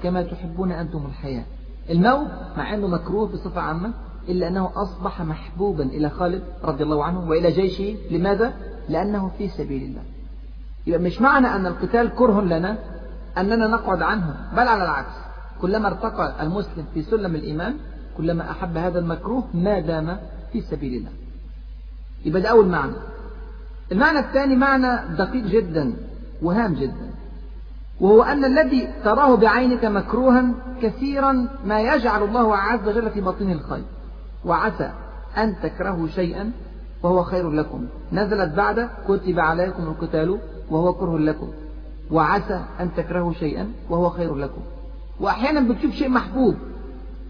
[0.04, 1.44] كما تحبون أنتم الحياة.
[1.90, 2.28] الموت
[2.58, 3.94] مع أنه مكروه بصفة عامة
[4.30, 7.96] إلا أنه أصبح محبوبا إلى خالد رضي الله عنه وإلى جيشه.
[8.12, 8.54] لماذا؟
[8.90, 10.02] لأنه في سبيل الله.
[10.88, 12.78] يبقى مش معنى أن القتال كره لنا
[13.38, 15.29] أننا نقعد عنه بل على العكس.
[15.62, 17.76] كلما ارتقى المسلم في سلم الإيمان
[18.18, 20.18] كلما أحب هذا المكروه ما دام
[20.54, 21.12] في سبيل الله.
[22.26, 22.94] يبقى ده أول معنى.
[23.92, 25.94] المعنى الثاني معنى دقيق جدا
[26.42, 27.10] وهام جدا.
[28.00, 30.46] وهو أن الذي تراه بعينك مكروها
[30.82, 33.84] كثيرا ما يجعل الله عز وجل في باطنه الخير.
[34.46, 34.92] وعسى
[35.38, 36.52] أن تكرهوا شيئا
[37.04, 37.86] وهو خير لكم.
[38.12, 40.40] نزلت بعد كتب عليكم القتال
[40.70, 41.52] وهو كره لكم.
[42.12, 44.62] وعسى أن تكرهوا شيئا وهو خير لكم.
[45.20, 46.56] وأحيانا بتشوف شيء محبوب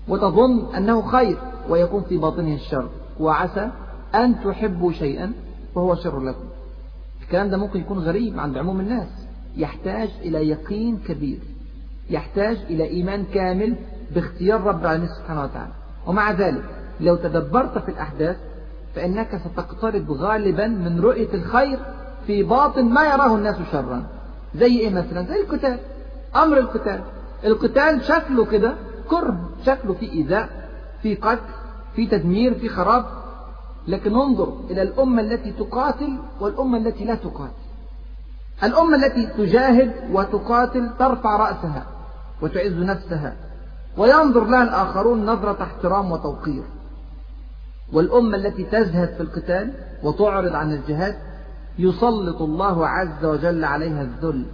[0.08, 1.38] وتظن أنه خير
[1.70, 2.90] ويكون في باطنه الشر.
[3.20, 3.70] وعسى
[4.16, 5.32] أن تحبوا شيئا
[5.76, 6.46] وهو شر لكم.
[7.22, 9.08] الكلام ده ممكن يكون غريب عند عموم الناس.
[9.58, 11.40] يحتاج إلى يقين كبير.
[12.10, 13.76] يحتاج إلى إيمان كامل
[14.16, 15.72] باختيار رب العالمين سبحانه وتعالى.
[16.08, 16.64] ومع ذلك
[17.02, 18.38] لو تدبرت في الأحداث
[18.96, 21.80] فإنك ستقترب غالبا من رؤية الخير
[22.28, 24.04] في باطن ما يراه الناس شرا.
[24.56, 25.80] زي إيه مثلا؟ زي القتال
[26.36, 27.02] أمر القتال
[27.44, 28.76] القتال شكله كده
[29.10, 30.50] كره شكله في إيذاء
[31.02, 31.40] في قتل
[31.96, 33.06] في تدمير في خراب.
[33.88, 37.54] لكن انظر إلى الأمة التي تقاتل والأمة التي لا تقاتل.
[38.64, 41.86] الأمة التي تجاهد وتقاتل ترفع رأسها
[42.42, 43.36] وتعز نفسها.
[43.98, 46.64] وينظر لها الآخرون نظرة احترام وتوقير.
[47.94, 49.74] والأمة التي تزهد في القتال
[50.04, 51.16] وتعرض عن الجهاد
[51.80, 54.46] يسلط الله عز وجل عليها الذل.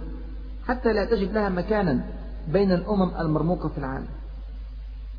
[0.68, 2.04] حتى لا تجد لها مكانا.
[2.52, 4.06] بين الأمم المرموقة في العالم.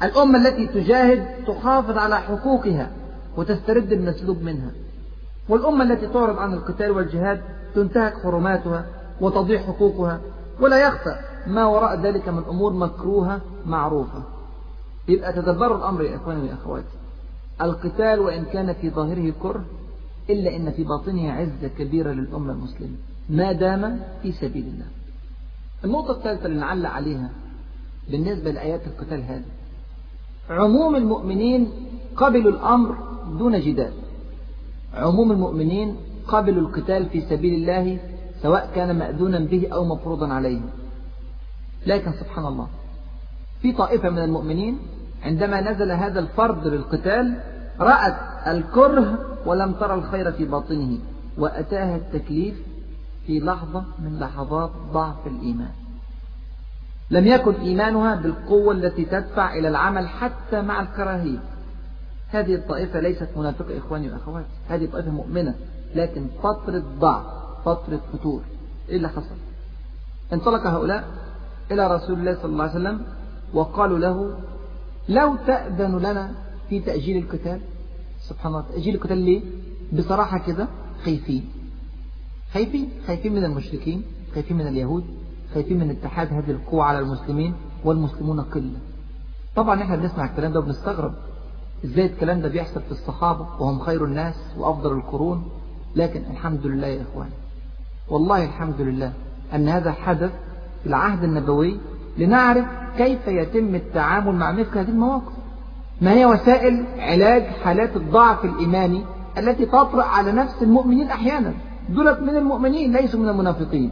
[0.03, 2.91] الأمة التي تجاهد تحافظ على حقوقها
[3.37, 4.71] وتسترد المسلوب منها.
[5.49, 7.41] والأمة التي تعرض عن القتال والجهاد
[7.75, 8.85] تنتهك حرماتها
[9.21, 10.19] وتضيع حقوقها
[10.59, 11.15] ولا يخفى
[11.47, 14.23] ما وراء ذلك من أمور مكروهة معروفة.
[15.07, 16.97] يبقى تدبروا الأمر يا إخواني وأخواتي
[17.61, 19.65] القتال وإن كان في ظاهره كره
[20.29, 22.95] إلا إن في باطنه عزة كبيرة للأمة المسلمة.
[23.29, 24.85] ما دام في سبيل الله.
[25.85, 27.29] النقطة الثالثة اللي نعلق عليها
[28.11, 29.45] بالنسبة لآيات القتال هذه.
[30.49, 31.71] عموم المؤمنين
[32.15, 32.97] قبلوا الأمر
[33.39, 33.93] دون جدال.
[34.93, 35.95] عموم المؤمنين
[36.27, 37.99] قبلوا القتال في سبيل الله
[38.41, 40.61] سواء كان مأذونا به أو مفروضا عليه.
[41.85, 42.67] لكن سبحان الله
[43.61, 44.79] في طائفة من المؤمنين
[45.23, 47.39] عندما نزل هذا الفرض للقتال
[47.79, 50.97] رأت الكره ولم ترى الخير في باطنه
[51.37, 52.55] وأتاها التكليف
[53.27, 55.71] في لحظة من لحظات ضعف الإيمان.
[57.09, 61.39] لم يكن إيمانها بالقوة التي تدفع إلى العمل حتى مع الكراهية.
[62.29, 64.47] هذه الطائفة ليست منافقة إخواني وأخواتي.
[64.69, 65.55] هذه طائفة مؤمنة.
[65.95, 67.25] لكن فترة ضعف
[67.65, 68.41] فترة فتور.
[68.89, 69.35] إيه اللي حصل؟
[70.33, 71.07] انطلق هؤلاء
[71.71, 73.01] إلى رسول الله صلى الله عليه وسلم
[73.53, 74.39] وقالوا له
[75.09, 76.31] لو تأذن لنا
[76.69, 77.61] في تأجيل القتال؟
[78.19, 78.65] سبحان الله.
[78.71, 79.41] تأجيل القتال ليه؟
[79.93, 80.67] بصراحة كده
[81.05, 81.49] خايفين.
[82.57, 84.03] خايفين خايفين من المشركين
[84.33, 85.03] خايفين من اليهود
[85.53, 87.53] خايفين من اتحاد هذه القوة على المسلمين
[87.83, 88.79] والمسلمون قلة.
[89.55, 91.13] طبعا إحنا بنسمع الكلام ده وبنستغرب
[91.85, 95.49] إزاي الكلام ده بيحصل في الصحابة وهم خير الناس وأفضل القرون.
[95.95, 97.29] لكن الحمد لله يا إخوان
[98.09, 99.13] والله الحمد لله
[99.55, 100.31] أن هذا حدث
[100.83, 101.79] في العهد النبوي
[102.17, 102.65] لنعرف
[102.97, 105.33] كيف يتم التعامل مع مثل هذه المواقف.
[106.01, 109.03] ما هي وسائل علاج حالات الضعف الإيماني
[109.37, 111.53] التي تطرأ على نفس المؤمنين أحيانا؟
[111.89, 113.91] دولت من المؤمنين ليسوا من المنافقين.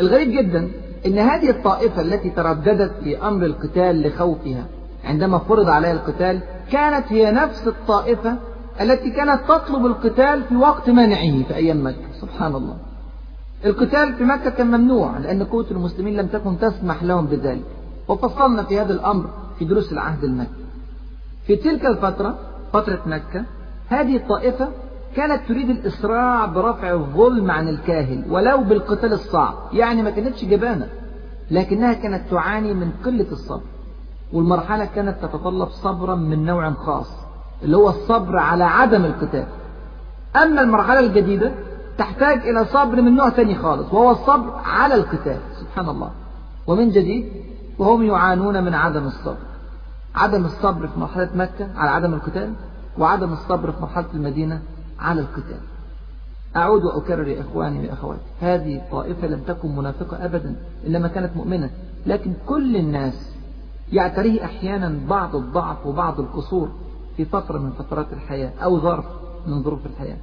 [0.00, 0.70] الغريب جدا
[1.06, 4.66] أن هذه الطائفة التي ترددت في أمر القتال لخوفها
[5.04, 6.40] عندما فرض عليها القتال
[6.72, 8.36] كانت هي نفس الطائفة
[8.80, 12.12] التي كانت تطلب القتال في وقت منعه في أيام مكة.
[12.20, 12.76] سبحان الله.
[13.64, 17.64] القتال في مكة كان ممنوع لأن قوة المسلمين لم تكن تسمح لهم بذلك.
[18.08, 20.64] وفصلنا في هذا الأمر في دروس العهد المكي.
[21.46, 22.38] في تلك الفترة
[22.72, 23.44] فترة مكة
[23.88, 24.68] هذه الطائفة
[25.16, 29.54] كانت تريد الإسراع برفع الظلم عن الكاهل ولو بالقتال الصعب.
[29.72, 30.88] يعني ما كانتش جبانة
[31.50, 33.62] لكنها كانت تعاني من قلة الصبر.
[34.32, 37.10] والمرحلة كانت تتطلب صبرا من نوع خاص
[37.62, 39.46] اللي هو الصبر على عدم القتال.
[40.36, 41.52] أما المرحلة الجديدة
[41.98, 45.38] تحتاج إلى صبر من نوع ثاني خالص وهو الصبر على القتال.
[45.60, 46.10] سبحان الله.
[46.66, 47.32] ومن جديد
[47.78, 49.36] وهم يعانون من عدم الصبر.
[50.14, 52.52] عدم الصبر في مرحلة مكة على عدم القتال
[52.98, 54.62] وعدم الصبر في مرحلة المدينة
[54.98, 55.60] على القتال.
[56.56, 61.70] أعود وأكرر يا إخواني وأخواتي هذه طائفة لم تكن منافقة أبدا إنما كانت مؤمنة.
[62.06, 63.34] لكن كل الناس
[63.92, 66.70] يعتريه أحيانا بعض الضعف وبعض القصور
[67.16, 69.04] في فترة من فترات الحياة أو ظرف
[69.46, 70.16] من ظروف الحياة.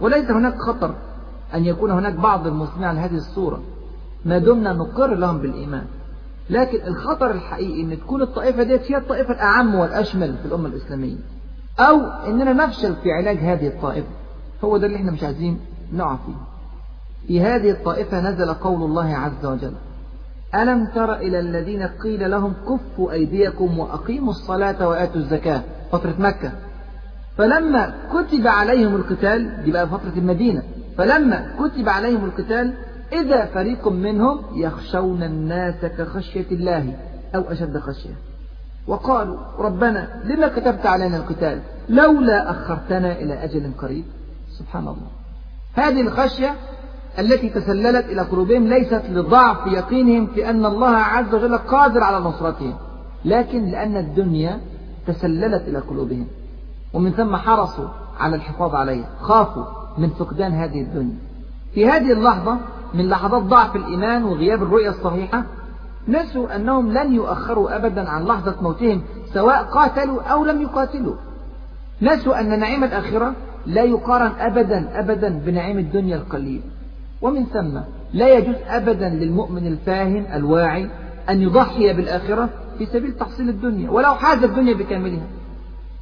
[0.00, 0.94] وليس هناك خطر
[1.54, 3.62] أن يكون هناك بعض المسلمين على هذه الصورة.
[4.24, 5.86] ما دمنا نقر لهم بالإيمان.
[6.50, 11.16] لكن الخطر الحقيقي أن تكون الطائفة ديت هي الطائفة الأعم والأشمل في الأمة الإسلامية.
[11.80, 14.08] أو أننا نفشل في علاج هذه الطائفة.
[14.64, 15.60] هو ده اللي إحنا مش عايزين
[15.92, 16.32] نقع فيه.
[17.26, 19.72] في هذه الطائفة نزل قول الله عز وجل
[20.54, 25.62] ألم تر إلى الذين قيل لهم كفوا أيديكم وأقيموا الصلاة وآتوا الزكاة.
[25.92, 26.52] فترة مكة.
[27.38, 30.62] فلما كتب عليهم القتال دي بقى فترة المدينة.
[30.98, 32.74] فلما كتب عليهم القتال
[33.12, 36.94] إذا فريق منهم يخشون الناس كخشية الله
[37.34, 38.14] أو أشد خشية.
[38.86, 44.04] وقالوا ربنا لما كتبت علينا القتال لولا أخرتنا إلى أجل قريب؟
[44.58, 45.10] سبحان الله.
[45.74, 46.54] هذه الخشية
[47.18, 52.74] التي تسللت إلى قلوبهم ليست لضعف يقينهم في أن الله عز وجل قادر على نصرتهم
[53.24, 54.60] لكن لأن الدنيا
[55.06, 56.26] تسللت إلى قلوبهم
[56.92, 59.64] ومن ثم حرصوا على الحفاظ عليها خافوا
[59.98, 61.16] من فقدان هذه الدنيا.
[61.74, 62.58] في هذه اللحظة
[62.94, 65.44] من لحظات ضعف الإيمان وغياب الرؤية الصحيحة
[66.08, 69.02] نسوا أنهم لن يؤخروا أبدا عن لحظة موتهم
[69.34, 71.14] سواء قاتلوا أو لم يقاتلوا.
[72.02, 73.34] نسوا أن نعيم الآخرة
[73.66, 76.62] لا يقارن أبدا أبدا بنعيم الدنيا القليل.
[77.22, 77.80] ومن ثم
[78.12, 80.90] لا يجوز أبدا للمؤمن الفاهم الواعي
[81.30, 82.48] أن يضحي بالآخرة
[82.78, 85.26] في سبيل تحصيل الدنيا ولو حاز الدنيا بكاملها.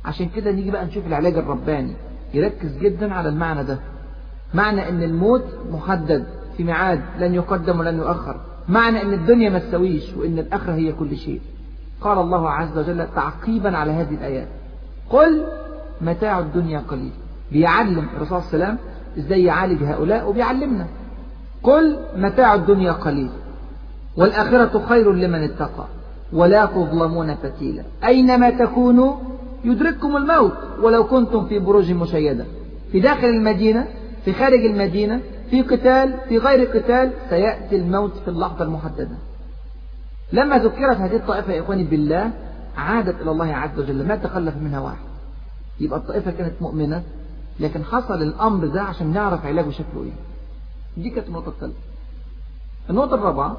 [0.05, 1.93] عشان كده نيجي بقى نشوف العلاج الرباني.
[2.35, 3.79] يركز جدا على المعنى ده.
[4.55, 6.27] معنى إن الموت محدد
[6.57, 8.41] في ميعاد لن يقدم ولن يؤخر.
[8.69, 11.41] معنى إن الدنيا ما تسويش وإن الآخرة هي كل شيء.
[12.01, 14.49] قال الله عز وجل تعقيبا على هذه الآيات.
[15.11, 15.45] قل
[16.01, 17.13] متاع الدنيا قليل.
[17.53, 18.79] بيعلم الرسول صلى الله عليه وسلم
[19.19, 20.87] إزاي يعالج هؤلاء وبيعلمنا.
[21.63, 23.31] قل متاع الدنيا قليل.
[24.17, 25.85] والآخرة خير لمن اتقى.
[26.33, 27.83] ولا تظلمون فتيلا.
[28.05, 29.15] أينما تكونوا
[29.65, 30.53] يدرككم الموت.
[30.83, 32.45] ولو كنتم في بروج مشيدة.
[32.93, 33.87] في داخل المدينة
[34.25, 35.21] في خارج المدينة
[35.51, 39.17] في قتال في غير قتال سيأتي الموت في اللحظة المحددة.
[40.33, 42.31] لما ذكرت هذه الطائفة يا إخواني بالله
[42.77, 45.07] عادت إلى الله عز وجل ما تخلف منها واحد.
[45.81, 47.03] يبقى الطائفة كانت مؤمنة
[47.61, 50.13] لكن حصل الأمر ده عشان نعرف علاجه شكله إيه.
[51.03, 51.79] دي كانت النقطة الثالثة.
[52.91, 53.57] النقطة الرابعة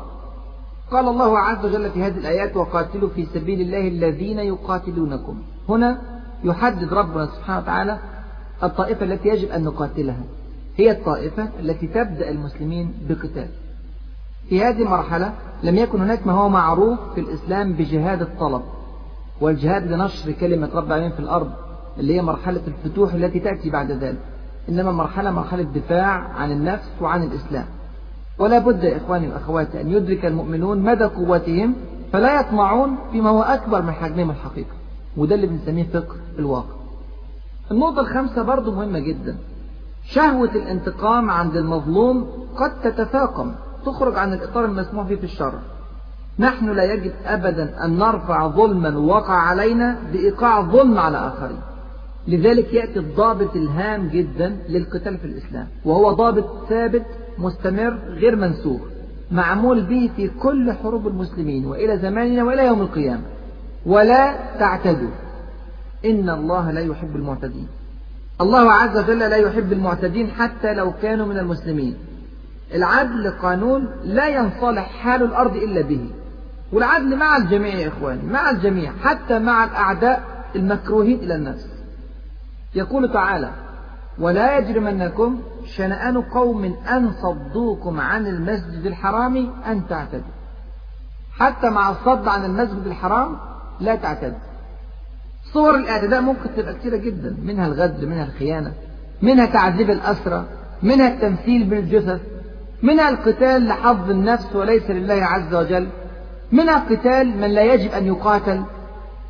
[0.92, 5.42] قال الله عز وجل في هذه الآيات وقاتلوا في سبيل الله الذين يقاتلونكم.
[5.70, 6.02] هنا
[6.44, 8.00] يحدد ربنا سبحانه وتعالى
[8.64, 10.24] الطائفة التي يجب أن نقاتلها.
[10.78, 13.48] هي الطائفة التي تبدأ المسلمين بقتال.
[14.50, 18.62] في هذه المرحلة لم يكن هناك ما هو معروف في الإسلام بجهاد الطلب
[19.42, 21.52] والجهاد لنشر كلمة رب العالمين في الأرض
[21.98, 24.20] اللي هي مرحلة الفتوح التي تأتي بعد ذلك.
[24.70, 27.66] إنما مرحلة مرحلة دفاع عن النفس وعن الإسلام.
[28.40, 31.76] ولا بد يا إخواني وأخواتي أن يدرك المؤمنون مدى قوتهم
[32.14, 34.80] فلا يطمعون فيما هو أكبر من حجمهم الحقيقي
[35.18, 36.76] وده اللي بنسميه فقه الواقع.
[37.72, 39.38] النقطة الخامسة برضو مهمة جدا.
[40.14, 43.52] شهوة الانتقام عند المظلوم قد تتفاقم
[43.86, 45.60] تخرج عن الإطار المسموح فيه في الشرع
[46.40, 51.60] نحن لا يجب أبدا أن نرفع ظلما وقع علينا بإيقاع ظلم على آخرين.
[52.28, 57.06] لذلك يأتي الضابط الهام جدا للقتال في الإسلام وهو ضابط ثابت
[57.38, 58.82] مستمر غير منسوخ
[59.32, 63.24] معمول به في كل حروب المسلمين وإلى زماننا وإلى يوم القيامة.
[63.86, 65.12] ولا تعتدوا.
[66.06, 67.68] إن الله لا يحب المعتدين.
[68.42, 71.98] الله عز وجل لا يحب المعتدين حتى لو كانوا من المسلمين.
[72.74, 76.10] العدل قانون لا ينصلح حال الأرض إلا به.
[76.74, 80.24] والعدل مع الجميع يا إخواني مع الجميع حتى مع الأعداء
[80.56, 81.68] المكروهين إلى النفس
[82.76, 83.52] يقول تعالى
[84.20, 90.34] ولا يجرمنكم شنآن قوم أن صدوكم عن المسجد الحرام أن تعتدوا.
[91.40, 93.38] حتى مع الصد عن المسجد الحرام
[93.80, 94.49] لا تعتدوا.
[95.54, 98.74] صور الاعتداء ممكن تبقى كثيرة جدا منها الغدر منها الخيانة
[99.22, 100.46] منها تعذيب الأسرى
[100.84, 102.22] منها التمثيل بالجثث
[102.84, 105.88] منها القتال لحظ النفس وليس لله عز وجل
[106.52, 108.64] منها قتال من لا يجب أن يقاتل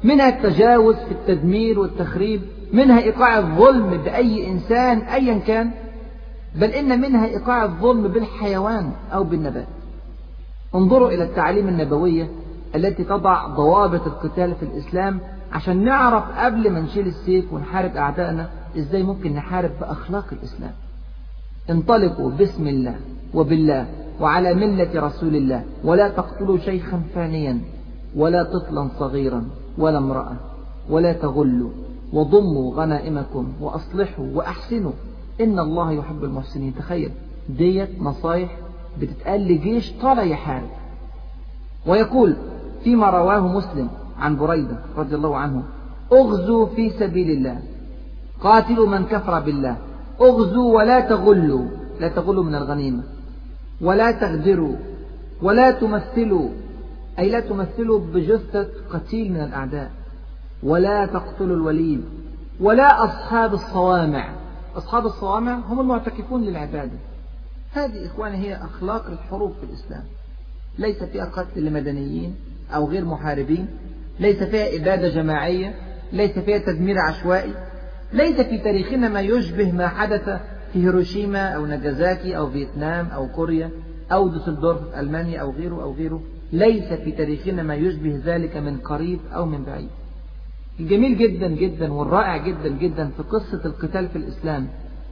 [0.04, 2.42] منها التجاوز في التدمير والتخريب
[2.74, 5.72] منها إيقاع الظلم بأي إنسان أيا كان
[6.56, 9.68] بل إن منها إيقاع الظلم بالحيوان أو بالنبات.
[10.76, 12.30] انظروا إلى التعاليم النبوية
[12.76, 15.20] التي تضع ضوابط القتال في الإسلام
[15.52, 20.72] عشان نعرف قبل ما نشيل السيف ونحارب أعدائنا إزاي ممكن نحارب بأخلاق الإسلام.
[21.70, 22.96] انطلقوا باسم الله
[23.34, 23.88] وبالله
[24.22, 25.64] وعلى ملة رسول الله.
[25.84, 27.62] ولا تقتلوا شيخا فانيا
[28.16, 29.46] ولا طفلا صغيرا
[29.78, 30.36] ولا امرأة
[30.90, 31.72] ولا تغلوا.
[32.14, 34.92] وضموا غنائمكم وأصلحوا وأحسنوا.
[35.42, 36.76] إن الله يحب المحسنين.
[36.76, 37.12] تخيل
[37.50, 38.58] ديت نصايح
[39.02, 40.70] بتتقال لجيش طالع يحارب.
[41.88, 42.36] ويقول
[42.84, 43.90] فيما رواه مسلم
[44.20, 45.64] عن بريدة رضي الله عنه
[46.12, 47.60] أغزوا في سبيل الله
[48.42, 49.78] قاتلوا من كفر بالله
[50.22, 51.66] أغزوا ولا تغلوا
[52.00, 53.04] لا تغلوا من الغنيمة
[53.82, 54.76] ولا تغدروا
[55.42, 56.50] ولا تمثلوا
[57.20, 59.92] أي لا تمثلوا بجثة قتيل من الأعداء
[60.64, 62.04] ولا تقتلوا الوليد
[62.60, 64.30] ولا أصحاب الصوامع.
[64.76, 66.98] أصحاب الصوامع هم المعتكفون للعبادة.
[67.72, 70.04] هذه إخواني هي أخلاق الحروب في الإسلام.
[70.78, 72.36] ليس فيها قتل لمدنيين
[72.76, 73.68] أو غير محاربين
[74.20, 75.76] ليس فيها إبادة جماعية
[76.14, 77.54] ليس فيها تدمير عشوائي
[78.14, 80.30] ليس في تاريخنا ما يشبه ما حدث
[80.74, 83.70] في هيروشيما أو ناجازاكي أو فيتنام أو كوريا
[84.12, 86.22] أو دوسلدورف في ألمانيا أو غيره أو غيره.
[86.54, 89.90] ليس في تاريخنا ما يشبه ذلك من قريب أو من بعيد.
[90.80, 94.68] الجميل جدا جدا والرائع جدا جدا في قصة القتال في الإسلام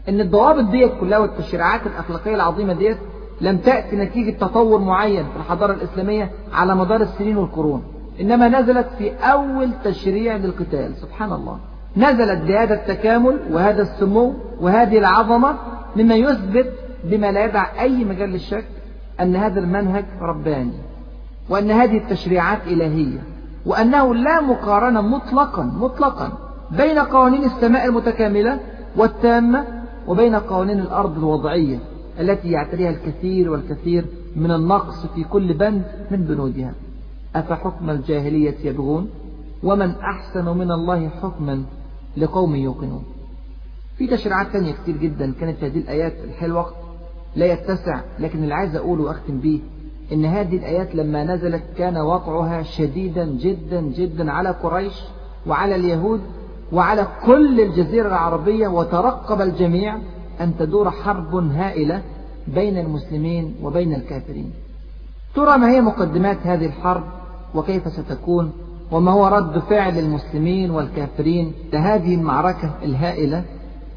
[0.10, 2.98] إن الضوابط ديت كلها والتشريعات الأخلاقية العظيمة ديت
[3.42, 7.97] لم تأتي نتيجة تطور معين في الحضارة الإسلامية على مدار السنين والقرون.
[8.22, 11.60] إنما نزلت في أول تشريع للقتال سبحان الله.
[11.98, 15.56] نزلت بهذا التكامل وهذا السمو وهذه العظمة
[15.96, 18.66] مما يثبت بما لا يدع أي مجال للشك
[19.22, 20.74] أن هذا المنهج رباني
[21.50, 23.20] وأن هذه التشريعات إلهية
[23.66, 26.32] وأنه لا مقارنة مطلقا مطلقا
[26.72, 28.60] بين قوانين السماء المتكاملة
[28.96, 29.66] والتامة
[30.08, 31.80] وبين قوانين الأرض الوضعية
[32.20, 34.06] التي يعتريها الكثير والكثير
[34.36, 36.74] من النقص في كل بند من بنودها.
[37.40, 39.10] أفحكم الجاهلية يبغون؟
[39.64, 41.64] ومن أحسن من الله حكما
[42.18, 43.04] لقوم يوقنون.
[43.98, 46.72] في تشريعات تانية كتير جدا كانت هذه الآيات الحلوة
[47.36, 49.62] لا يتسع لكن اللي عايز أقوله وأختم به
[50.12, 54.94] إن هذه الآيات لما نزلت كان وضعها شديدا جدا جدا على قريش
[55.48, 56.22] وعلى اليهود
[56.72, 59.98] وعلى كل الجزيرة العربية وترقب الجميع
[60.42, 62.02] أن تدور حرب هائلة
[62.48, 64.54] بين المسلمين وبين الكافرين.
[65.36, 67.04] ترى ما هي مقدمات هذه الحرب؟
[67.56, 68.52] وكيف ستكون
[68.92, 73.44] وما هو رد فعل المسلمين والكافرين لهذه المعركة الهائلة؟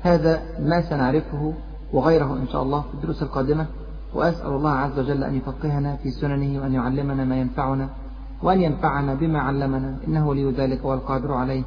[0.00, 1.52] هذا ما سنعرفه
[1.92, 3.66] وغيره إن شاء الله في الدروس القادمة.
[4.14, 7.88] وأسأل الله عز وجل أن يفقهنا في سننه وأن يعلمنا ما ينفعنا
[8.42, 9.96] وأن ينفعنا بما علمنا.
[10.08, 11.62] إنه ولي ذلك والقادر عليه.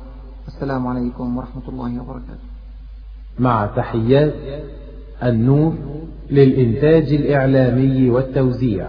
[0.48, 2.44] السلام عليكم ورحمة الله وبركاته.
[3.40, 4.34] مع تحيات
[5.24, 5.74] النور
[6.30, 8.88] للإنتاج الإعلامي والتوزيع.